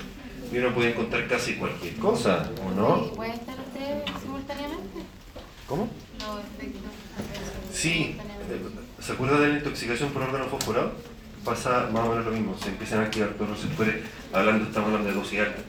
[0.52, 3.12] Y uno puede encontrar casi cualquier cosa, ¿o no?
[3.12, 5.00] ¿Puede estar usted simultáneamente?
[5.68, 5.88] ¿Cómo?
[6.18, 6.88] No, efecto.
[7.72, 8.60] Sí, eh,
[9.00, 10.92] ¿se acuerda de la intoxicación por órgano fosforado?
[11.44, 13.96] Pasa más o menos lo mismo, se empiezan a activar todos los receptores,
[14.32, 15.62] hablando, estamos hablando de dosis alta.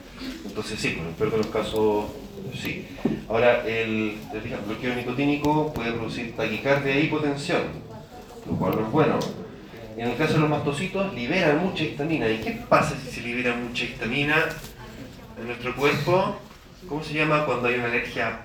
[0.44, 2.06] Entonces sí, el peor de los casos,
[2.54, 2.86] sí.
[3.28, 4.18] Ahora, el,
[4.66, 7.62] bloqueo nicotínico puede producir taquicardia e hipotensión,
[8.46, 9.18] lo cual no es bueno.
[9.96, 12.28] En el caso de los mastocitos, liberan mucha histamina.
[12.28, 14.36] ¿Y qué pasa si se libera mucha histamina
[15.38, 16.36] en nuestro cuerpo?
[16.88, 18.40] ¿Cómo se llama cuando hay una alergia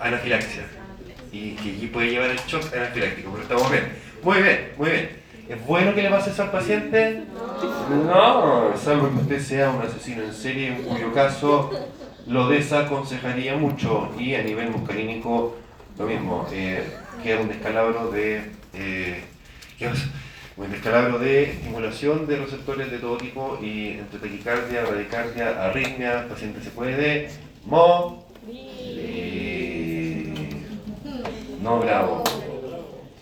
[0.00, 0.64] anafilaxia.
[1.32, 3.92] Y que allí puede llevar el shock anafiláctico, pero estamos bien.
[4.22, 5.19] Muy bien, muy bien.
[5.50, 7.24] ¿Es bueno que le pase eso al paciente?
[8.06, 11.72] No, salvo que usted sea un asesino en serie, en cuyo caso
[12.28, 14.10] lo desaconsejaría mucho.
[14.16, 15.56] Y a nivel muscarínico,
[15.98, 16.46] lo mismo.
[16.52, 16.84] Eh,
[17.24, 18.42] queda un descalabro de.
[18.74, 19.24] Eh.
[20.56, 26.26] Un descalabro de estimulación de receptores de todo tipo y entre taquicardia, radicardia, arritmia, el
[26.26, 27.28] paciente se puede
[27.66, 28.20] morir.
[31.60, 32.22] No, bravo.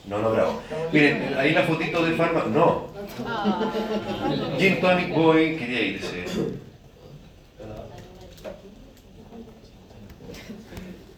[0.09, 0.62] No, no, bravo.
[0.92, 2.44] Miren, ahí la fotito de farma.
[2.44, 2.88] No.
[4.59, 6.25] Gin Tonic Boy quería irse.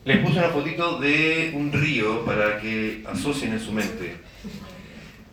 [0.05, 4.17] Les puse una fotito de un río para que asocien en su mente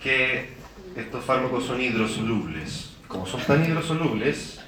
[0.01, 0.49] que
[0.95, 2.91] estos fármacos son hidrosolubles.
[3.07, 4.59] Como son tan hidrosolubles,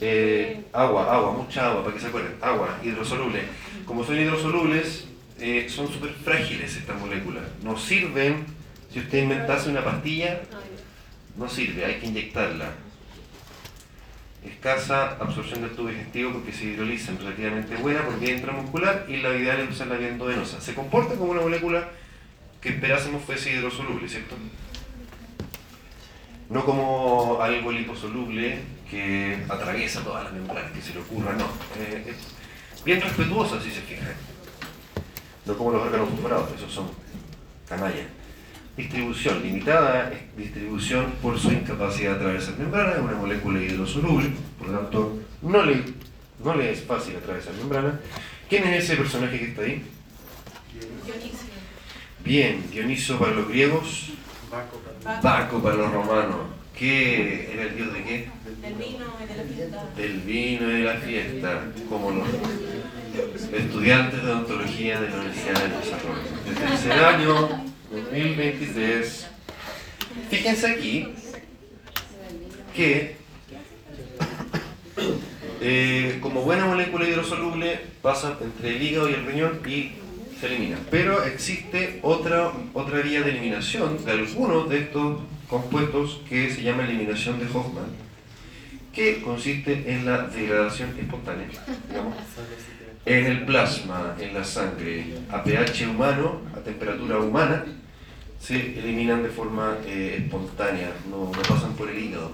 [0.00, 3.42] eh, agua, agua, mucha agua, para que se acuerden, agua, hidrosoluble.
[3.84, 5.08] Como son hidrosolubles,
[5.40, 7.44] eh, son súper frágiles estas moléculas.
[7.62, 8.44] No sirven,
[8.92, 10.40] si usted inventase una pastilla,
[11.36, 12.70] no sirve, hay que inyectarla.
[14.44, 19.34] Escasa absorción del tubo digestivo porque se hidroliza relativamente buena por vía intramuscular y la
[19.34, 20.60] ideal es usarla vía endovenosa.
[20.60, 21.88] Se comporta como una molécula
[22.60, 24.36] que esperásemos fuese hidrosoluble, ¿cierto?
[26.50, 28.58] No como algo liposoluble
[28.90, 31.46] que atraviesa todas las membranas, que se le ocurra, no.
[31.78, 34.31] Eh, es bien respetuosa si se fijan.
[35.46, 36.88] No como los órganos fosforados, esos son
[37.68, 38.06] canallas.
[38.76, 44.68] Distribución limitada, es distribución por su incapacidad de atravesar membranas, es una molécula hidrosoluble, por
[44.68, 45.82] lo tanto no le,
[46.42, 47.94] no le es fácil atravesar membranas.
[48.48, 49.82] ¿Quién es ese personaje que está ahí?
[52.24, 54.10] Bien, Dioniso para los griegos,
[54.50, 56.36] Baco para- Baco para los romanos.
[56.76, 58.28] ¿Qué era el dios de qué?
[58.62, 59.84] Del vino y de la fiesta.
[59.96, 62.28] Del vino y de la fiesta, como los
[63.52, 66.22] estudiantes de odontología de la Universidad del Desarrollo.
[66.46, 69.26] De tercer año, 2023.
[70.30, 71.08] Fíjense aquí
[72.74, 73.16] que
[75.60, 79.92] eh, como buena molécula hidrosoluble pasa entre el hígado y el riñón y
[80.40, 80.78] se elimina.
[80.90, 86.84] Pero existe otra, otra vía de eliminación de algunos de estos compuestos que se llama
[86.84, 87.84] eliminación de Hoffman,
[88.92, 91.46] que consiste en la degradación espontánea,
[93.04, 97.64] en el plasma, en la sangre, a pH humano, a temperatura humana,
[98.40, 102.32] se eliminan de forma eh, espontánea, no, no pasan por el hígado.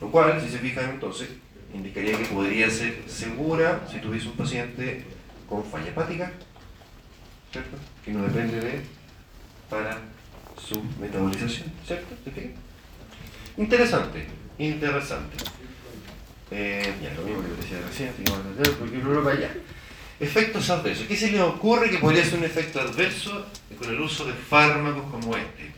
[0.00, 1.28] Lo cual, si se fijan entonces,
[1.74, 5.04] indicaría que podría ser segura si tuviese un paciente
[5.48, 6.32] con falla hepática,
[7.52, 7.76] ¿cierto?
[8.04, 8.80] Que no depende de
[9.68, 9.98] para
[10.58, 12.14] su metabolización, ¿cierto?
[12.24, 12.52] ¿Se fijan?
[13.56, 14.26] Interesante,
[14.58, 15.36] interesante.
[16.50, 19.50] Eh, ya, lo mismo que decía recién, así que vamos porque uno para allá.
[20.20, 21.06] Efectos adversos.
[21.06, 23.46] ¿Qué se le ocurre que podría ser un efecto adverso
[23.78, 25.72] con el uso de fármacos como este?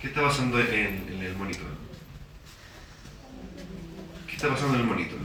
[0.00, 1.66] ¿Qué está pasando en, el monitor?
[4.26, 5.18] ¿Qué está pasando en el monitor?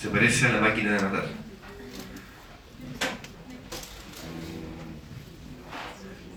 [0.00, 1.26] Se parece a la máquina de matar.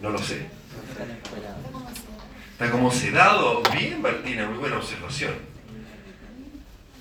[0.02, 0.48] No lo sé.
[2.52, 3.64] Está como sedado.
[3.74, 5.49] Bien, Martina, muy buena observación.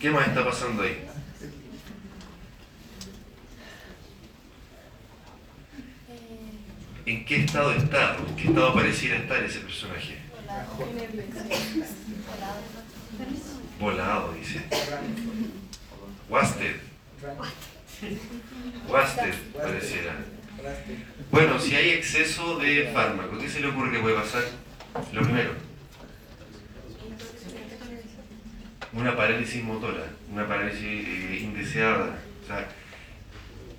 [0.00, 1.04] ¿Qué más está pasando ahí?
[7.04, 8.16] ¿En qué estado está?
[8.16, 10.18] ¿En qué estado pareciera estar ese personaje?
[13.80, 14.62] Volado, dice.
[16.28, 16.76] Wasted.
[18.88, 20.16] Wasted, pareciera.
[21.30, 24.44] Bueno, si hay exceso de fármaco, ¿qué se le ocurre que puede pasar?
[25.12, 25.52] Lo primero,
[28.98, 32.18] una parálisis motora, una parálisis eh, indeseada.
[32.42, 32.68] O sea,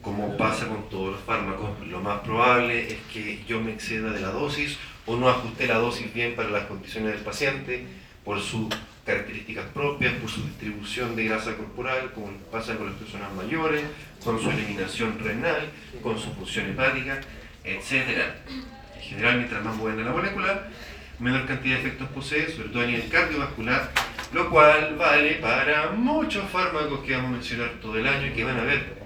[0.02, 4.22] como pasa con todos los fármacos, lo más probable es que yo me exceda de
[4.22, 7.86] la dosis o no ajuste la dosis bien para las condiciones del paciente
[8.24, 8.68] por sus
[9.06, 13.84] características propias, por su distribución de grasa corporal, como pasa con las personas mayores,
[14.24, 15.70] con su eliminación renal,
[16.02, 17.20] con su función hepática,
[17.64, 17.94] etc.
[18.96, 20.68] En general, mientras más buena la molécula,
[21.20, 23.92] menor cantidad de efectos posee, sobre todo a nivel cardiovascular,
[24.32, 28.44] lo cual vale para muchos fármacos que vamos a mencionar todo el año y que
[28.44, 28.98] van a ver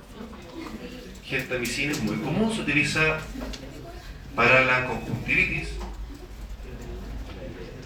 [1.27, 3.19] Gentamicina es muy común, se utiliza
[4.35, 5.69] para la conjuntivitis.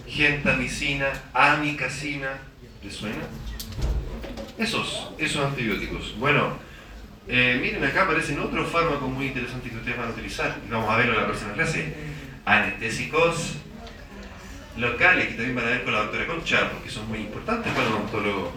[0.06, 2.38] Gentamicina, amicacina,
[2.82, 3.22] ¿le suena?
[4.58, 6.16] Esos, esos antibióticos.
[6.18, 6.56] Bueno,
[7.26, 10.56] eh, miren acá aparecen otros fármacos muy interesantes que ustedes van a utilizar.
[10.70, 11.94] Vamos a verlo en la próxima clase.
[12.44, 13.54] Anestésicos
[14.76, 17.86] locales, que también van a ver con la doctora Concha, porque son muy importantes para
[17.86, 18.52] el odontólogo.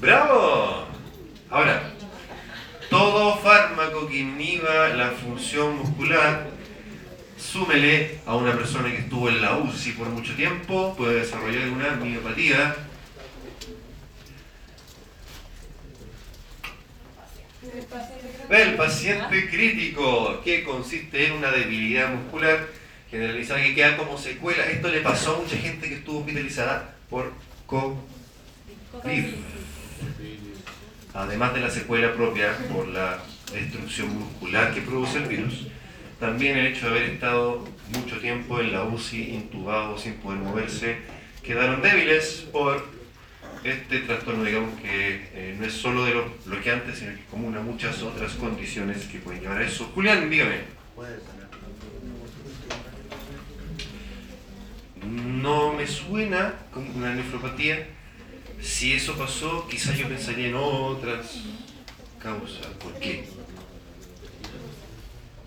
[0.00, 0.86] ¡Bravo!
[1.50, 1.92] Ahora,
[2.90, 6.48] todo fármaco que inhiba la función muscular,
[7.38, 11.92] súmele a una persona que estuvo en la UCI por mucho tiempo, puede desarrollar una
[11.92, 12.74] miopatía.
[18.50, 22.66] El paciente crítico, que consiste en una debilidad muscular
[23.08, 24.64] generalizada que queda como secuela.
[24.64, 27.32] Esto le pasó a mucha gente que estuvo hospitalizada por
[27.66, 27.94] COVID
[31.14, 33.18] además de la secuela propia por la
[33.52, 35.66] destrucción muscular que produce el virus,
[36.18, 40.98] también el hecho de haber estado mucho tiempo en la UCI, intubado, sin poder moverse,
[41.42, 42.84] quedaron débiles por
[43.64, 47.56] este trastorno, digamos que eh, no es solo de los bloqueantes, sino que es común
[47.56, 49.90] a muchas otras condiciones que pueden llevar a eso.
[49.94, 50.80] Julián, dígame.
[55.06, 57.86] No me suena como una nefropatía
[58.62, 61.42] si eso pasó, quizás yo pensaría en otras
[62.22, 62.66] causas.
[62.78, 63.28] ¿Por qué?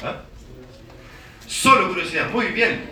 [0.01, 0.21] ¿Ah?
[1.47, 2.89] Solo curiosidad, muy bien.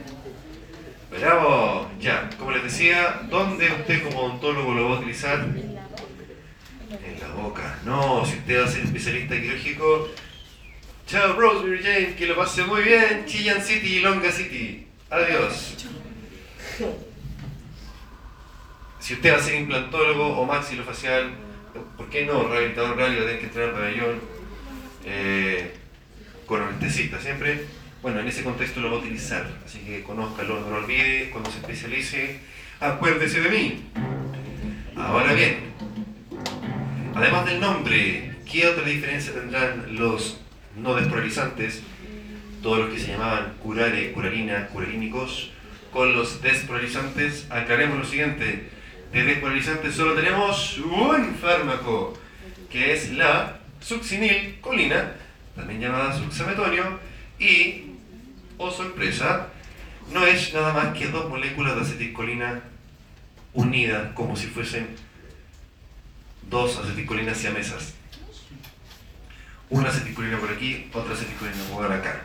[1.11, 5.39] Bravo, ya, como les decía, ¿dónde usted como odontólogo lo va a utilizar?
[5.39, 7.79] En la boca.
[7.85, 10.09] No, si usted va a ser especialista quirúrgico,
[11.07, 14.87] chao Rosemary Jane, que lo pase muy bien, Chillan City y Longa City.
[15.09, 15.75] Adiós.
[19.11, 21.31] Si usted va a ser implantólogo o maxilofacial,
[21.97, 22.47] ¿por qué no?
[22.47, 24.21] Rehabilitador a tener que entrar al pabellón
[25.03, 25.73] eh,
[26.45, 27.65] con anestesista siempre.
[28.01, 31.51] Bueno, en ese contexto lo va a utilizar, así que conózcalo, no lo olvide, cuando
[31.51, 32.39] se especialice,
[32.79, 33.83] acuérdese de mí.
[34.95, 35.57] Ahora bien,
[37.13, 40.39] además del nombre, ¿qué otra diferencia tendrán los
[40.77, 41.83] no despolarizantes,
[42.63, 45.51] todos los que se llamaban curare, curarina, curalínicos,
[45.91, 47.51] con los despolarizantes?
[47.51, 48.79] Aclaremos lo siguiente
[49.11, 52.17] De despolarizante solo tenemos un fármaco,
[52.69, 55.15] que es la succinilcolina,
[55.53, 56.97] también llamada succemetonio,
[57.37, 57.91] y,
[58.57, 59.49] oh sorpresa,
[60.13, 62.61] no es nada más que dos moléculas de acetilcolina
[63.53, 64.95] unidas como si fuesen
[66.49, 67.95] dos acetilcolinas siamesas.
[69.69, 72.23] Una acetilcolina por aquí, otra acetilcolina por acá.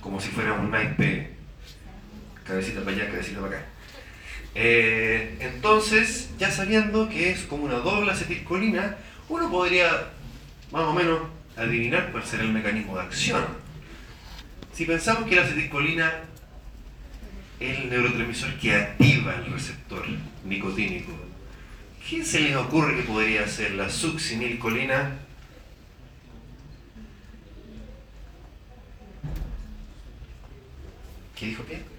[0.00, 1.30] Como si fuera un naipe.
[2.44, 3.71] Cabecita para allá, cabecita para acá.
[4.54, 8.96] Eh, entonces, ya sabiendo que es como una doble acetilcolina,
[9.28, 10.10] uno podría
[10.70, 11.20] más o menos
[11.56, 13.44] adivinar cuál será el mecanismo de acción.
[14.72, 16.12] Si pensamos que la acetilcolina
[17.60, 20.04] es el neurotransmisor que activa el receptor
[20.44, 21.12] nicotínico,
[22.08, 25.18] ¿qué se les ocurre que podría ser la succinilcolina?
[31.36, 31.91] ¿Qué dijo qué?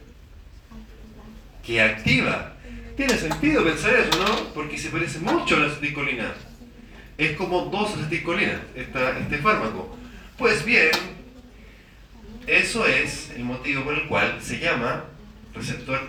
[1.65, 2.53] Que activa.
[2.95, 4.53] Tiene sentido pensar eso, ¿no?
[4.53, 6.33] Porque se parece mucho a la acetilcolina.
[7.17, 9.97] Es como dos acetilcolinas, esta, este fármaco.
[10.37, 10.91] Pues bien,
[12.47, 15.05] eso es el motivo por el cual se llama
[15.53, 16.01] receptor,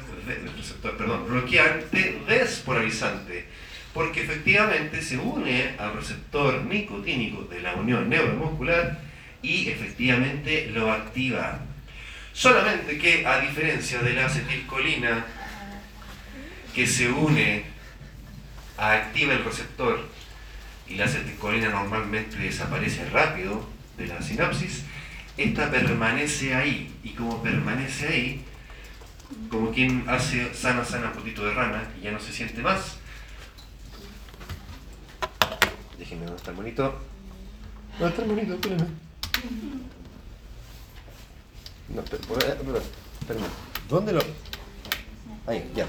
[0.57, 3.47] receptor perdón, bloqueante despolarizante,
[3.93, 9.01] porque efectivamente se une al receptor nicotínico de la unión neuromuscular
[9.43, 11.61] y efectivamente lo activa.
[12.33, 15.25] Solamente que a diferencia de la acetilcolina
[16.75, 17.65] que se une
[18.77, 20.01] activa el receptor
[20.89, 23.65] y la acetilcolina normalmente desaparece rápido
[23.97, 24.83] de la sinapsis,
[25.37, 28.45] esta permanece ahí y como permanece ahí,
[29.49, 32.99] como quien hace sana sana potito de rana y ya no se siente más.
[35.99, 37.01] Déjenme dónde está el monito.
[37.99, 38.55] ¿Dónde está el monito?
[38.55, 38.87] Espérenme.
[41.89, 42.79] No, espera, espera,
[43.21, 43.47] espérame.
[43.89, 44.21] ¿Dónde lo...?
[45.47, 45.87] Ahí, ya.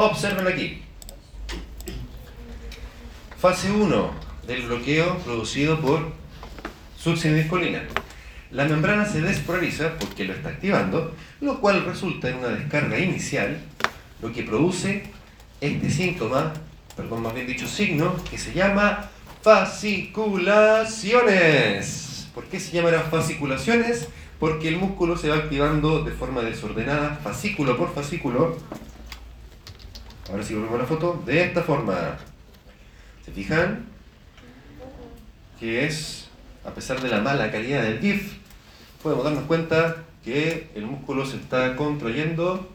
[0.00, 0.80] Observen aquí.
[3.36, 4.10] Fase 1
[4.46, 6.12] del bloqueo producido por
[6.96, 7.82] succinilcolina.
[8.52, 13.58] La membrana se despolariza porque lo está activando, lo cual resulta en una descarga inicial,
[14.22, 15.02] lo que produce
[15.60, 16.52] este síntoma,
[16.96, 19.10] perdón, más bien dicho signo, que se llama
[19.42, 22.28] fasciculaciones.
[22.36, 24.06] ¿Por qué se llamará fasciculaciones?
[24.38, 28.56] Porque el músculo se va activando de forma desordenada, fascículo por fascículo.
[30.30, 32.18] Ahora sí volvemos a la foto, de esta forma.
[33.24, 33.86] ¿Se fijan?
[35.58, 36.28] Que es,
[36.66, 38.34] a pesar de la mala calidad del GIF,
[39.02, 42.68] podemos darnos cuenta que el músculo se está contrayendo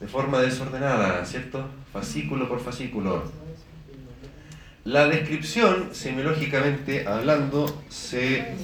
[0.00, 1.68] de forma desordenada, ¿cierto?
[1.92, 3.30] Fascículo por fascículo.
[4.84, 8.56] La descripción, semiológicamente hablando, se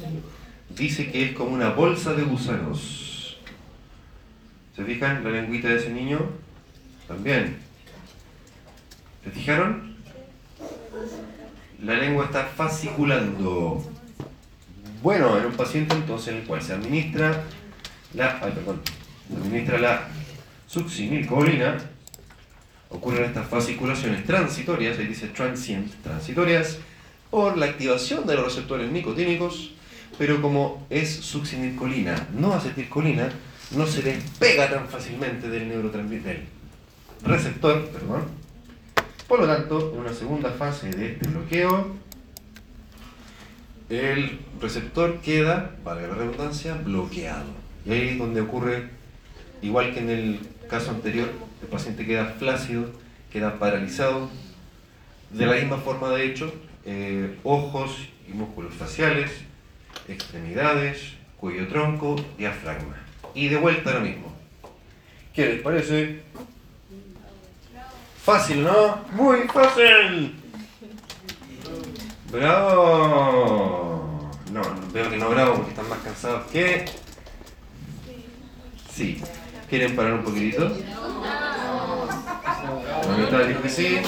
[0.70, 3.38] dice que es como una bolsa de gusanos.
[4.74, 5.22] ¿Se fijan?
[5.22, 6.18] La lengüita de ese niño
[7.06, 7.67] también.
[9.24, 9.96] ¿Se fijaron?
[11.82, 13.82] La lengua está fasciculando.
[15.02, 17.44] Bueno, en un paciente entonces en el cual se administra
[18.14, 18.80] la, ay, perdón,
[19.28, 20.08] se administra la
[20.66, 21.78] succinilcolina,
[22.90, 26.78] ocurren estas fasciculaciones transitorias, ahí dice transient, transitorias,
[27.30, 29.72] por la activación de los receptores nicotínicos,
[30.18, 33.30] pero como es succinilcolina, no acetilcolina,
[33.72, 36.36] no se despega tan fácilmente del neurotransmisor,
[37.24, 38.47] receptor, perdón.
[39.28, 41.88] Por lo tanto, en una segunda fase de este bloqueo,
[43.90, 47.50] el receptor queda, valga la redundancia, bloqueado.
[47.84, 48.88] Y ahí es donde ocurre,
[49.60, 51.28] igual que en el caso anterior,
[51.60, 52.86] el paciente queda flácido,
[53.30, 54.30] queda paralizado.
[55.30, 56.50] De la misma forma, de hecho,
[56.86, 59.30] eh, ojos y músculos faciales,
[60.08, 62.96] extremidades, cuello tronco, diafragma.
[63.34, 64.34] Y de vuelta lo mismo.
[65.34, 66.22] ¿Qué les parece?
[68.28, 68.98] Fácil, ¿no?
[69.12, 70.38] Muy fácil.
[72.30, 74.30] Bravo.
[74.52, 74.60] No,
[74.92, 76.84] veo que no bravo porque están más cansados que...
[78.92, 79.22] Sí.
[79.70, 80.70] ¿Quieren parar un poquitito?
[83.08, 83.98] La mitad dijo que sí.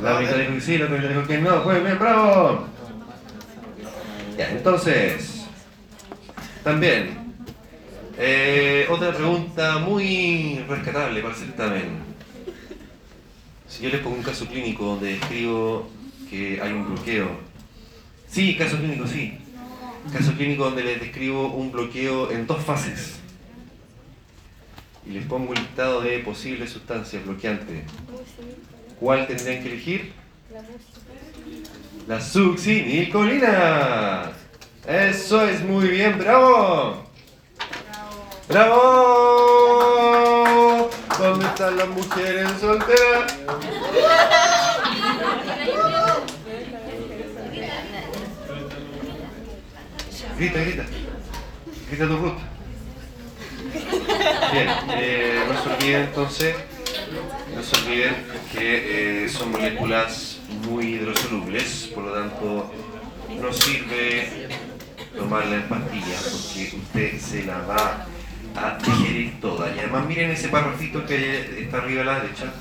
[0.00, 1.64] La mitad dijo que sí, la mitad dijo que no.
[1.64, 2.66] Pues bien, bravo.
[4.38, 5.44] Ya, entonces...
[6.62, 7.19] También,
[8.22, 11.88] eh, otra pregunta muy rescatable para el certamen.
[13.66, 15.88] Si yo les pongo un caso clínico donde describo
[16.28, 17.30] que hay un bloqueo.
[18.28, 19.38] Sí, caso clínico, sí.
[20.12, 23.20] Caso clínico donde les describo un bloqueo en dos fases.
[25.06, 27.84] Y les pongo un listado de posibles sustancias bloqueantes.
[28.98, 30.12] ¿Cuál tendrían que elegir?
[32.06, 34.32] La succinilcolina.
[34.86, 37.09] Eso es muy bien, bravo.
[38.50, 40.10] ¡Bravo!
[41.16, 43.36] ¿Dónde están las mujeres solteras?
[50.36, 50.84] Grita, grita.
[51.88, 52.38] Grita tu Ruth.
[54.52, 56.56] Bien, eh, no se olviden entonces,
[57.54, 58.16] no se olviden
[58.52, 62.72] que eh, son moléculas muy hidrosolubles, por lo tanto
[63.40, 64.48] no sirve
[65.16, 68.06] tomarla en pastillas porque usted se la va
[68.56, 69.74] a digerir toda.
[69.74, 72.52] Y además miren ese parrafito que está arriba a la derecha.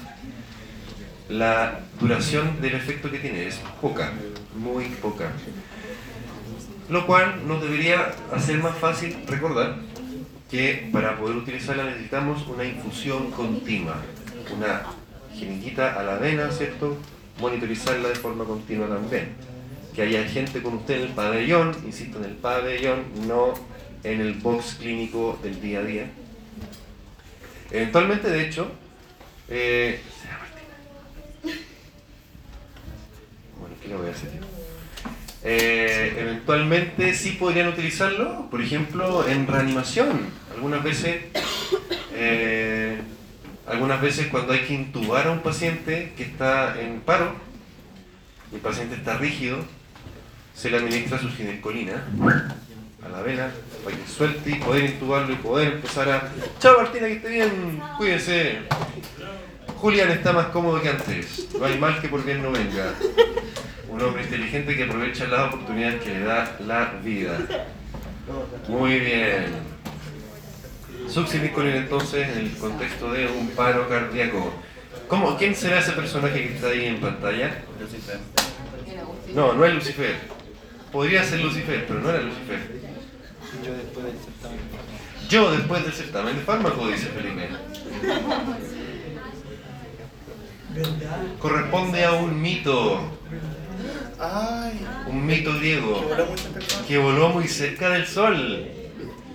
[1.30, 4.12] La duración del efecto que tiene es poca,
[4.56, 5.32] muy poca.
[6.90, 9.76] Lo cual nos debería hacer más fácil recordar
[10.50, 13.98] que para poder utilizarla necesitamos una infusión continua,
[14.58, 14.82] una
[15.38, 16.98] jeringuita a la vena, ¿cierto?
[17.40, 19.36] Monitorizarla de forma continua también.
[19.96, 23.54] Que haya gente con usted en el pabellón, insisto, en el pabellón, no
[24.04, 26.10] en el box clínico del día a día.
[27.72, 28.72] Eventualmente, de hecho,
[29.47, 30.00] eh,
[33.60, 34.30] bueno, ¿qué le voy a hacer?
[35.43, 40.28] Eh, eventualmente sí podrían utilizarlo, por ejemplo, en reanimación.
[40.54, 41.24] Algunas veces,
[42.14, 43.00] eh,
[43.68, 47.36] algunas veces cuando hay que intubar a un paciente que está en paro
[48.52, 49.64] y el paciente está rígido,
[50.56, 52.04] se le administra su ginecolina
[53.06, 53.52] a la vena
[53.90, 56.32] para que suelte y poder intubarlo y poder empezar a...
[56.60, 58.60] Chao Martina, que esté bien, cuídese.
[59.78, 62.94] Julián está más cómodo que antes, no hay mal que por bien no venga.
[63.90, 67.40] Un hombre inteligente que aprovecha las oportunidades que le da la vida.
[68.68, 69.46] Muy bien.
[71.08, 74.54] Succinicolina entonces en el contexto de un paro cardíaco.
[75.08, 75.38] ¿Cómo?
[75.38, 77.64] ¿Quién será ese personaje que está ahí en pantalla?
[77.80, 78.20] Lucifer.
[79.34, 80.16] No, no es Lucifer.
[80.92, 82.78] Podría ser Lucifer, pero no era Lucifer.
[83.66, 84.60] Yo después del certamen.
[85.30, 87.50] Yo después del certamen de fármaco, dice Felipe.
[91.39, 93.00] Corresponde a un mito,
[94.20, 96.86] Ay, un mito griego, que voló muchas personas.
[96.88, 98.68] que voló muy cerca del sol.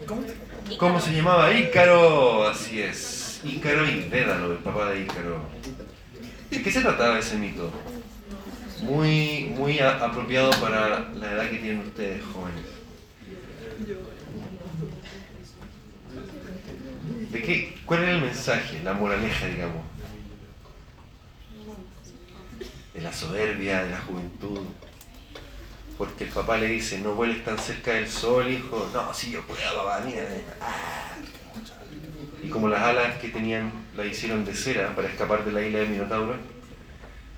[0.06, 1.52] ¿Cómo te- ¿Cómo se llamaba?
[1.52, 3.40] Ícaro, así es.
[3.44, 5.40] Ícaro y Dédalo, el papá de Ícaro.
[6.50, 7.70] ¿De qué se trataba ese mito?
[8.82, 12.64] Muy, muy apropiado para la edad que tienen ustedes, jóvenes.
[17.30, 17.76] ¿De qué?
[17.84, 19.84] ¿Cuál era el mensaje, la moraleja, digamos?
[22.94, 24.60] De la soberbia, de la juventud.
[25.98, 28.88] Porque el papá le dice, no vueles tan cerca del sol, hijo.
[28.92, 30.22] No, si yo puedo, papá, mira.
[30.60, 31.14] Ah.
[32.42, 35.80] Y como las alas que tenían las hicieron de cera para escapar de la isla
[35.80, 36.36] de Minotauro,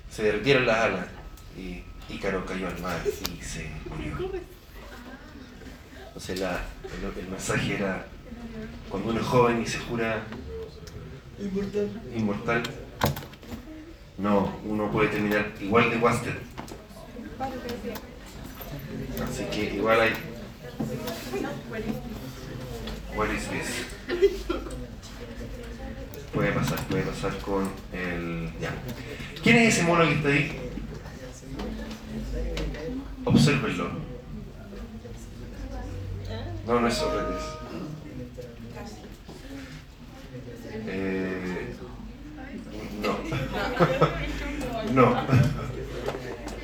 [0.09, 1.07] se derritieron las alas
[1.57, 4.31] y Ícaro cayó al mar y se murió.
[6.17, 8.07] Entonces la- el, el mensaje era,
[8.89, 10.23] cuando uno es joven y se jura
[12.15, 12.63] inmortal,
[14.17, 16.33] no, uno puede terminar igual de wasted.
[19.29, 20.13] Así que igual hay...
[23.15, 23.85] What is this?
[26.33, 28.49] Puede pasar, puede pasar con el...
[28.59, 28.71] Ya.
[29.43, 30.59] ¿Quién es ese mono que está ahí?
[33.23, 34.06] Obsérvenlo.
[36.67, 37.43] No, no es Sócrates.
[40.85, 41.73] Eh,
[44.93, 45.01] no.
[45.01, 45.21] no.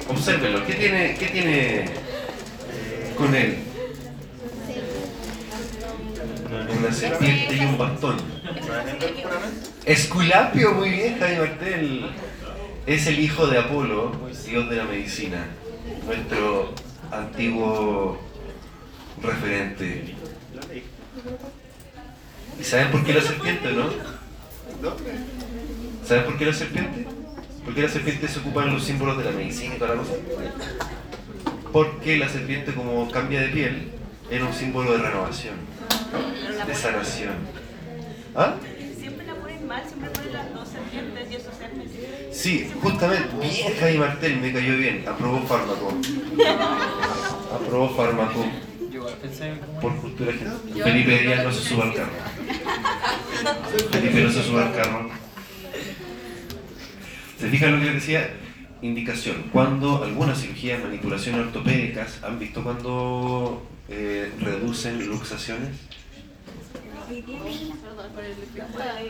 [0.09, 0.65] Obsérvenlo.
[0.65, 1.85] ¿Qué tiene, qué tiene
[3.17, 3.59] con él?
[6.79, 8.17] Una serpiente y un bastón.
[9.85, 12.11] Esculapio, muy bien, Jaime Martel.
[12.85, 14.11] Es el hijo de Apolo,
[14.45, 15.47] dios de la medicina.
[16.05, 16.73] Nuestro
[17.09, 18.32] antiguo
[19.23, 20.15] referente.
[22.59, 23.89] ¿Y saben por qué la serpiente, no?
[26.05, 27.07] ¿Saben por qué la serpiente?
[27.63, 30.01] ¿Por qué la serpiente se ocupa en los símbolos de la medicina y toda la
[30.01, 30.13] cosa?
[31.71, 33.91] Porque la serpiente, como cambia de piel,
[34.29, 35.55] era un símbolo de renovación,
[36.67, 37.35] de sanación.
[38.35, 38.55] ¿Ah?
[38.99, 41.89] Siempre la ponen mal, siempre ponen las dos serpientes y esos hermes.
[42.31, 45.93] Sí, justamente, bien Jaime Martel, me cayó bien, aprobó fármaco.
[47.55, 48.45] Aprobó fármaco
[49.81, 50.59] por cultura general.
[50.83, 52.11] Felipe Díaz no se suba al carro.
[53.91, 55.09] Felipe no se suba al carro.
[57.39, 58.29] ¿Se fijan lo que les decía?
[58.81, 59.45] Indicación.
[59.51, 65.71] Cuando algunas cirugías, manipulaciones ortopédicas, ¿han visto cuando eh, reducen luxaciones?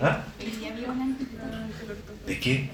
[0.02, 0.24] ¿Ah?
[2.26, 2.70] ¿De qué?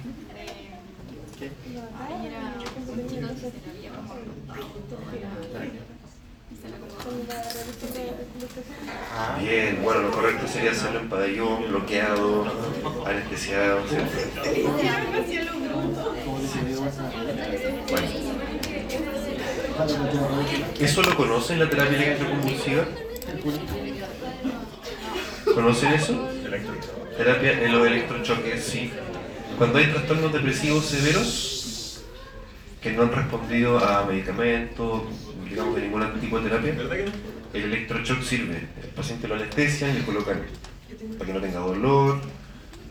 [9.15, 12.45] Ah, Bien, bueno, lo correcto sería hacerlo en pabellón, bloqueado,
[13.05, 14.41] anestesiado, ¿cierto?
[17.89, 18.07] Bueno.
[20.79, 22.85] ¿Eso lo conocen, la terapia electroconvulsiva?
[25.53, 26.27] ¿Conocen eso?
[27.17, 28.91] Terapia en los electrochoques, sí.
[29.57, 31.58] Cuando hay trastornos depresivos severos
[32.81, 35.03] que no han respondido a medicamentos,
[35.49, 36.75] digamos de ningún tipo de terapia,
[37.53, 38.67] el electrochoc sirve.
[38.81, 40.41] El paciente lo anestesian, le colocan
[41.17, 42.19] para que no tenga dolor,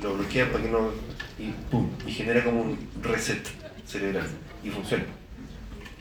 [0.02, 0.90] lo bloquean para que no.
[1.38, 3.46] y pum, y genera como un reset
[3.86, 4.26] cerebral
[4.62, 5.04] y funciona.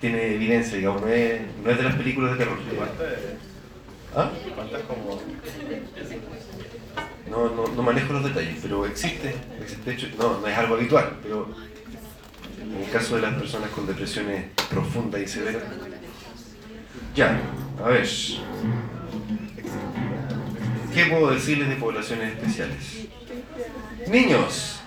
[0.01, 2.57] Tiene evidencia, digamos, no es, no es de las películas de terror.
[2.75, 3.13] ¿Cuántas?
[4.15, 4.31] ¿Ah?
[4.55, 5.21] ¿Cuántas como.?
[7.29, 11.17] No, no, no manejo los detalles, pero existe, existe hecho, no, no es algo habitual,
[11.21, 11.53] pero
[12.61, 15.63] en el caso de las personas con depresiones profundas y severas.
[17.15, 17.39] Ya,
[17.83, 18.07] a ver.
[20.93, 23.07] ¿Qué puedo decirles de poblaciones especiales?
[24.07, 24.79] Niños.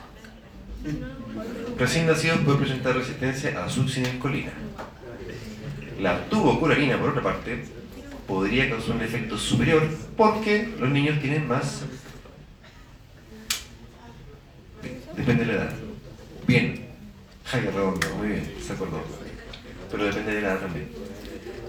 [1.78, 4.52] Recién nacidos pueden presentar resistencia a succinilcolina.
[6.00, 7.64] La tubocularina, por otra parte,
[8.26, 11.84] podría causar un efecto superior porque los niños tienen más
[15.16, 15.72] Depende de la edad.
[17.50, 19.02] Jaime Redondo, muy bien, se acordó.
[19.90, 20.88] Pero depende de la edad también.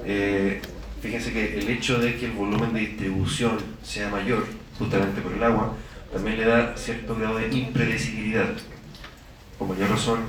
[0.06, 0.62] Eh,
[1.02, 4.46] fíjense que el hecho de que el volumen de distribución sea mayor,
[4.78, 5.76] justamente por el agua,
[6.14, 8.50] también le da cierto grado de impredecibilidad.
[9.58, 10.20] Por mayor razón,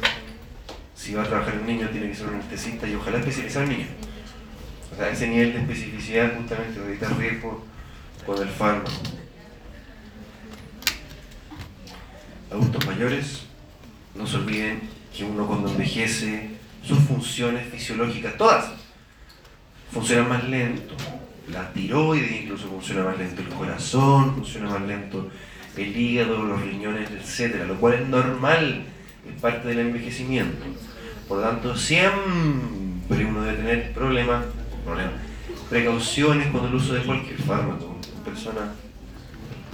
[0.95, 3.69] si va a trabajar un niño, tiene que ser un anestesista y ojalá especializar en
[3.69, 3.89] niños.
[4.91, 7.63] O sea, ese nivel de especificidad justamente de evitar riesgo
[8.25, 8.91] con el fármaco.
[12.51, 13.43] adultos mayores,
[14.15, 16.51] no se olviden que uno cuando envejece,
[16.83, 18.73] sus funciones fisiológicas, todas,
[19.93, 20.95] funcionan más lento.
[21.49, 25.31] La tiroides incluso funciona más lento, el corazón funciona más lento,
[25.77, 28.85] el hígado, los riñones, etcétera, lo cual es normal,
[29.29, 30.65] es parte del envejecimiento.
[31.29, 34.45] Por lo tanto, siempre uno debe tener problemas,
[34.85, 35.15] problemas,
[35.69, 38.71] precauciones con el uso de cualquier fármaco en personas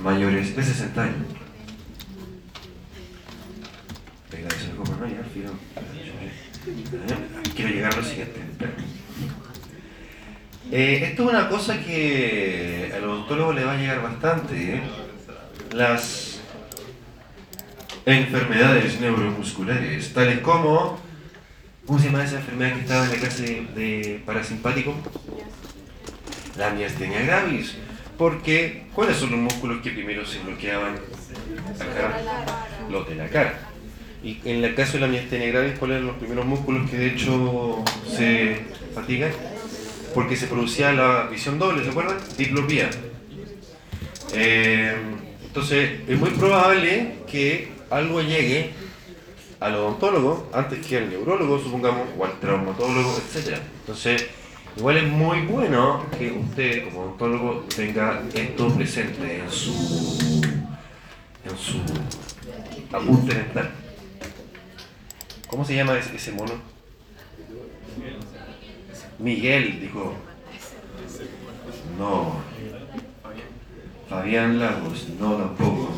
[0.02, 1.37] mayores de 60 años.
[7.54, 8.40] Quiero llegar a lo siguiente.
[10.70, 14.76] Eh, esto es una cosa que al odontólogo le va a llegar bastante.
[14.76, 14.82] ¿eh?
[15.72, 16.40] Las
[18.04, 20.98] enfermedades neuromusculares, tales como.
[21.86, 24.94] ¿Cómo se llama esa enfermedad que estaba en la clase de parasimpático?
[26.58, 27.76] La miastenia gravis.
[28.18, 32.20] Porque, ¿cuáles son los músculos que primero se bloqueaban acá?
[32.90, 33.67] Los de la cara.
[34.22, 37.06] Y en el caso de la miastenia gravis, ¿cuáles eran los primeros músculos que de
[37.08, 38.56] hecho se
[38.94, 39.30] fatigan?
[40.14, 42.16] Porque se producía la visión doble, ¿se acuerdan?
[42.36, 42.90] Diplopía.
[44.34, 44.96] Eh,
[45.46, 48.70] entonces, es muy probable que algo llegue
[49.60, 53.58] al odontólogo antes que al neurólogo, supongamos, o al traumatólogo, etc.
[53.80, 54.26] Entonces,
[54.76, 60.40] igual es muy bueno que usted, como odontólogo, tenga esto presente en su,
[61.44, 61.80] en su
[62.92, 63.70] apunte dental.
[65.48, 66.52] ¿Cómo se llama ese, mono?
[69.18, 70.14] Miguel, dijo.
[71.98, 72.36] No.
[74.08, 75.90] Fabián Lagos, no tampoco.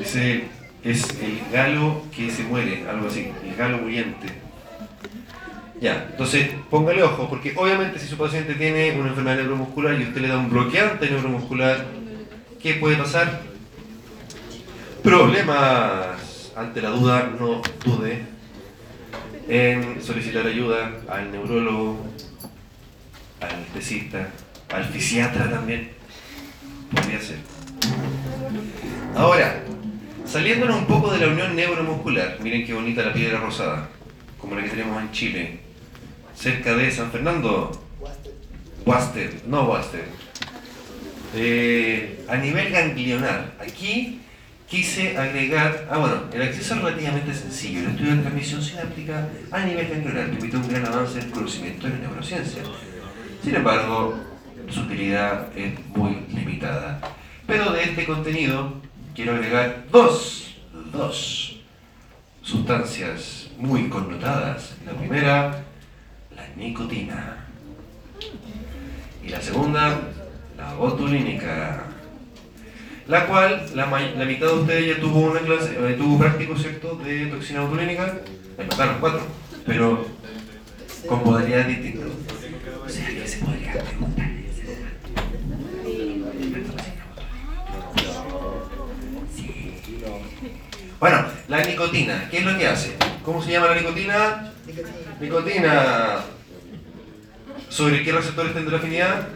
[0.00, 0.44] Ese
[0.82, 4.26] es el galo que se muere, algo así, el galo muriente.
[5.80, 10.20] Ya, entonces póngale ojo, porque obviamente si su paciente tiene una enfermedad neuromuscular y usted
[10.22, 11.84] le da un bloqueante neuromuscular,
[12.60, 13.53] ¿qué puede pasar?
[15.04, 16.50] Problemas.
[16.56, 18.24] Ante la duda, no dude
[19.46, 22.06] en solicitar ayuda al neurólogo,
[23.38, 24.30] al anestesista,
[24.70, 25.90] al fisiatra también.
[26.90, 27.36] Podría ser.
[29.14, 29.62] Ahora,
[30.24, 33.90] saliéndonos un poco de la unión neuromuscular, miren qué bonita la piedra rosada,
[34.40, 35.58] como la que tenemos en Chile,
[36.34, 37.78] cerca de San Fernando.
[38.86, 40.06] Waster, no Waster.
[41.34, 44.22] Eh, a nivel ganglionar, aquí
[44.74, 49.60] quise agregar, ah bueno, el acceso es relativamente sencillo, el estudio de transmisión sináptica a
[49.60, 52.62] nivel ganglionar permite un gran avance en el conocimiento de la neurociencia.
[53.44, 54.18] Sin embargo,
[54.68, 56.98] su utilidad es muy limitada.
[57.46, 58.80] Pero de este contenido
[59.14, 60.56] quiero agregar dos,
[60.90, 61.60] dos
[62.42, 64.74] sustancias muy connotadas.
[64.84, 65.62] La primera,
[66.34, 67.46] la nicotina.
[69.24, 70.00] Y la segunda,
[70.56, 71.93] la botulínica.
[73.06, 73.86] La cual, la,
[74.24, 78.20] mitad de ustedes ya tuvo una clase, eh, tuvo práctico, ¿cierto?, de toxina botulínica.
[78.56, 79.20] Me mataron cuatro.
[79.66, 80.06] Pero
[81.06, 82.08] con modalidades distintas.
[82.84, 84.30] O sea, que se podría preguntar.
[90.98, 92.94] Bueno, la nicotina, ¿qué es lo que hace?
[93.22, 94.52] ¿Cómo se llama la nicotina?
[95.20, 96.24] Nicotina.
[97.68, 99.28] ¿Sobre qué receptores tendrá afinidad?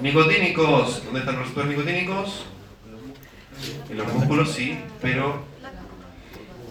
[0.00, 1.04] Nicotínicos.
[1.04, 2.44] ¿Dónde están los receptores nicotínicos?
[3.90, 5.42] En los músculos sí, pero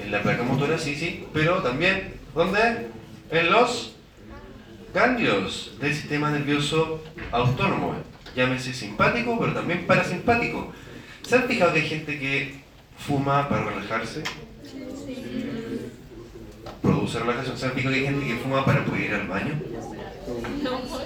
[0.01, 2.87] en la placa motora sí, sí, pero también, ¿dónde?
[3.29, 3.95] En los
[4.93, 7.95] ganglios del sistema nervioso autónomo.
[8.35, 10.71] Llámese simpático, pero también parasimpático.
[11.23, 12.61] ¿Se han fijado que hay gente que
[12.97, 14.23] fuma para relajarse?
[16.81, 17.57] Produce relajación.
[17.57, 19.59] ¿Se han fijado que hay gente que fuma para poder ir al baño?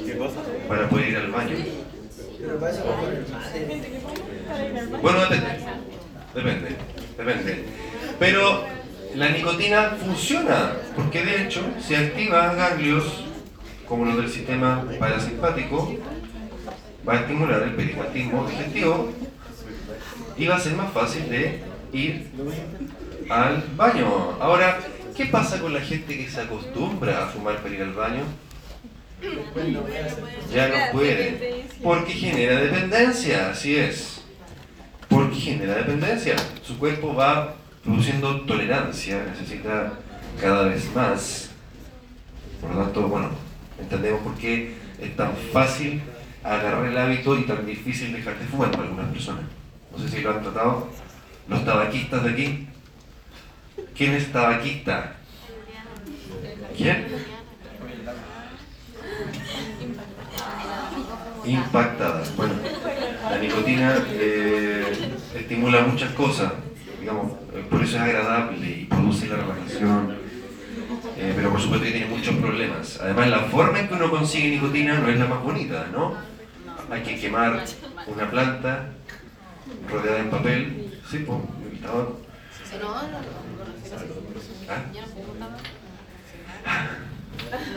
[0.05, 0.41] ¿Qué cosa?
[0.67, 1.55] Para poder ir al baño.
[5.01, 5.47] Bueno, depende.
[6.33, 6.75] Depende.
[7.17, 7.65] Depende.
[8.19, 8.65] Pero
[9.15, 13.25] la nicotina funciona, porque de hecho se activa ganglios
[13.87, 15.97] como los del sistema parasimpático,
[17.07, 19.11] va a estimular el pericuatismo digestivo
[20.37, 21.59] y va a ser más fácil de
[21.91, 22.29] ir
[23.29, 24.37] al baño.
[24.39, 24.79] Ahora,
[25.15, 28.23] ¿qué pasa con la gente que se acostumbra a fumar para ir al baño?
[30.53, 34.22] Ya no puede, porque genera dependencia, así es.
[35.07, 36.36] Porque genera dependencia.
[36.63, 39.93] Su cuerpo va produciendo tolerancia, necesita
[40.39, 41.51] cada vez más.
[42.59, 43.30] Por lo tanto, bueno,
[43.80, 46.01] entendemos por qué es tan fácil
[46.43, 49.43] agarrar el hábito y tan difícil dejar de fumar para algunas personas.
[49.91, 50.89] No sé si lo han tratado.
[51.47, 52.67] Los tabaquistas de aquí.
[53.95, 55.15] ¿Quién es tabaquista?
[56.76, 57.07] ¿Quién?
[61.45, 62.35] Impactadas.
[62.35, 62.53] Bueno,
[63.29, 66.53] la nicotina eh, estimula muchas cosas,
[66.99, 70.17] digamos, eh, por eso es agradable y produce la relajación,
[71.17, 72.99] eh, pero por supuesto que tiene muchos problemas.
[73.01, 76.15] Además, la forma en que uno consigue nicotina no es la más bonita, ¿no?
[76.89, 77.63] Hay que quemar
[78.07, 78.89] una planta
[79.89, 81.39] rodeada en papel, sí, pues,
[81.71, 82.19] el tabaco.
[84.69, 84.83] ¿Ah?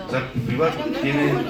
[0.06, 1.46] O sea, igual tienen,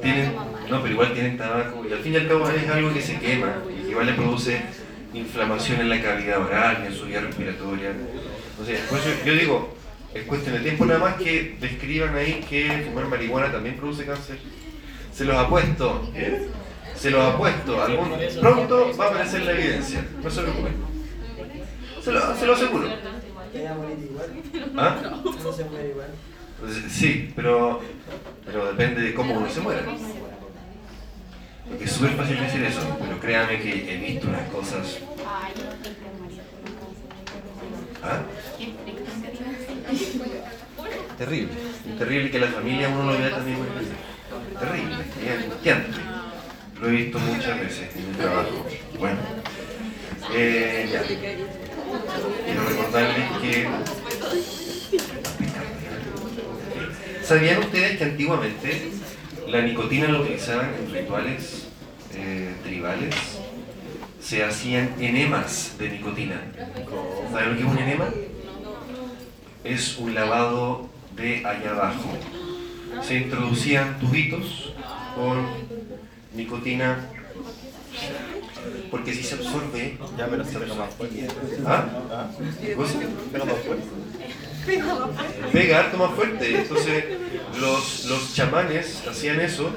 [0.00, 0.34] tienen,
[0.68, 3.18] no, pero igual tienen tabaco y al fin y al cabo es algo que se
[3.18, 4.62] quema y que igual le produce
[5.12, 7.92] inflamación en la cavidad oral en su vía respiratoria.
[8.88, 9.74] Por eso yo digo,
[10.14, 14.38] es cuestión de tiempo nada más que describan ahí que fumar marihuana también produce cáncer.
[15.12, 16.08] Se los apuesto,
[16.94, 20.74] se los apuesto, algún, pronto va a aparecer la evidencia, no se preocupen.
[22.02, 22.88] Se lo, se lo aseguro.
[24.76, 24.96] ¿Ah?
[26.90, 27.80] Sí, pero,
[28.44, 29.82] pero depende de cómo uno se muera.
[31.68, 34.98] Porque es súper fácil decir eso, pero créanme que he visto unas cosas.
[38.02, 38.22] ¿Ah?
[41.16, 41.52] Terrible.
[41.98, 43.94] Terrible que la familia uno lo vea también muchas veces.
[44.58, 45.98] Terrible, es angustiante.
[46.80, 48.66] Lo he visto muchas veces en mi trabajo.
[48.98, 49.18] Bueno,
[50.34, 51.02] eh, ya.
[52.44, 53.68] Quiero recordarles que
[57.30, 58.90] ¿Sabían ustedes que antiguamente
[59.46, 61.68] la nicotina la utilizaban en rituales
[62.12, 63.14] eh, tribales?
[64.20, 66.42] Se hacían enemas de nicotina.
[67.30, 68.08] ¿Saben lo que es un enema?
[69.62, 72.10] Es un lavado de allá abajo.
[73.00, 74.74] Se introducían tubitos
[75.14, 75.46] con
[76.34, 76.98] nicotina
[78.90, 79.98] porque si se absorbe...
[80.18, 81.28] Ya, pero se pega más fuerte.
[81.64, 81.86] ¿Ah?
[82.10, 82.28] ¿Ah?
[82.60, 82.98] ¿Qué cosa?
[85.52, 86.56] Pega harto más fuerte.
[86.56, 87.04] Entonces,
[87.60, 89.70] los, los chamanes hacían eso,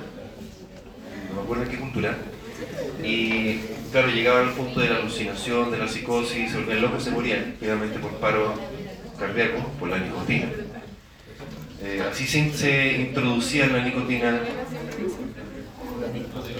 [1.29, 2.17] no me acuerdo en qué cultura,
[3.03, 3.57] y
[3.91, 7.99] claro, llegaban al punto de la alucinación, de la psicosis, volvían locos, se morían, finalmente
[7.99, 8.53] por paro
[9.19, 10.49] cardíaco, por la nicotina.
[11.81, 14.39] Eh, así se, se introducía la nicotina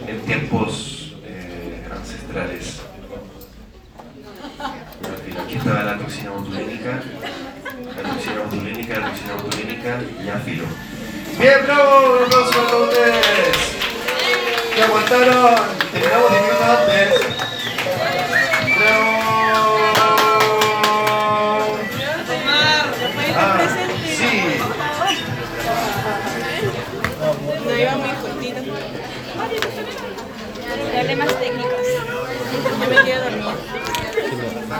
[0.08, 2.82] en tiempos eh, ancestrales.
[5.42, 7.02] Aquí estaba la toxina botulénica,
[7.96, 10.66] la toxina botulénica, la toxina botulénica, ya filo.
[11.40, 13.58] Bien, bravo, un aplauso para todos ustedes.
[14.76, 15.56] Que aguantaron,
[15.92, 17.53] terminamos 10 minutos antes.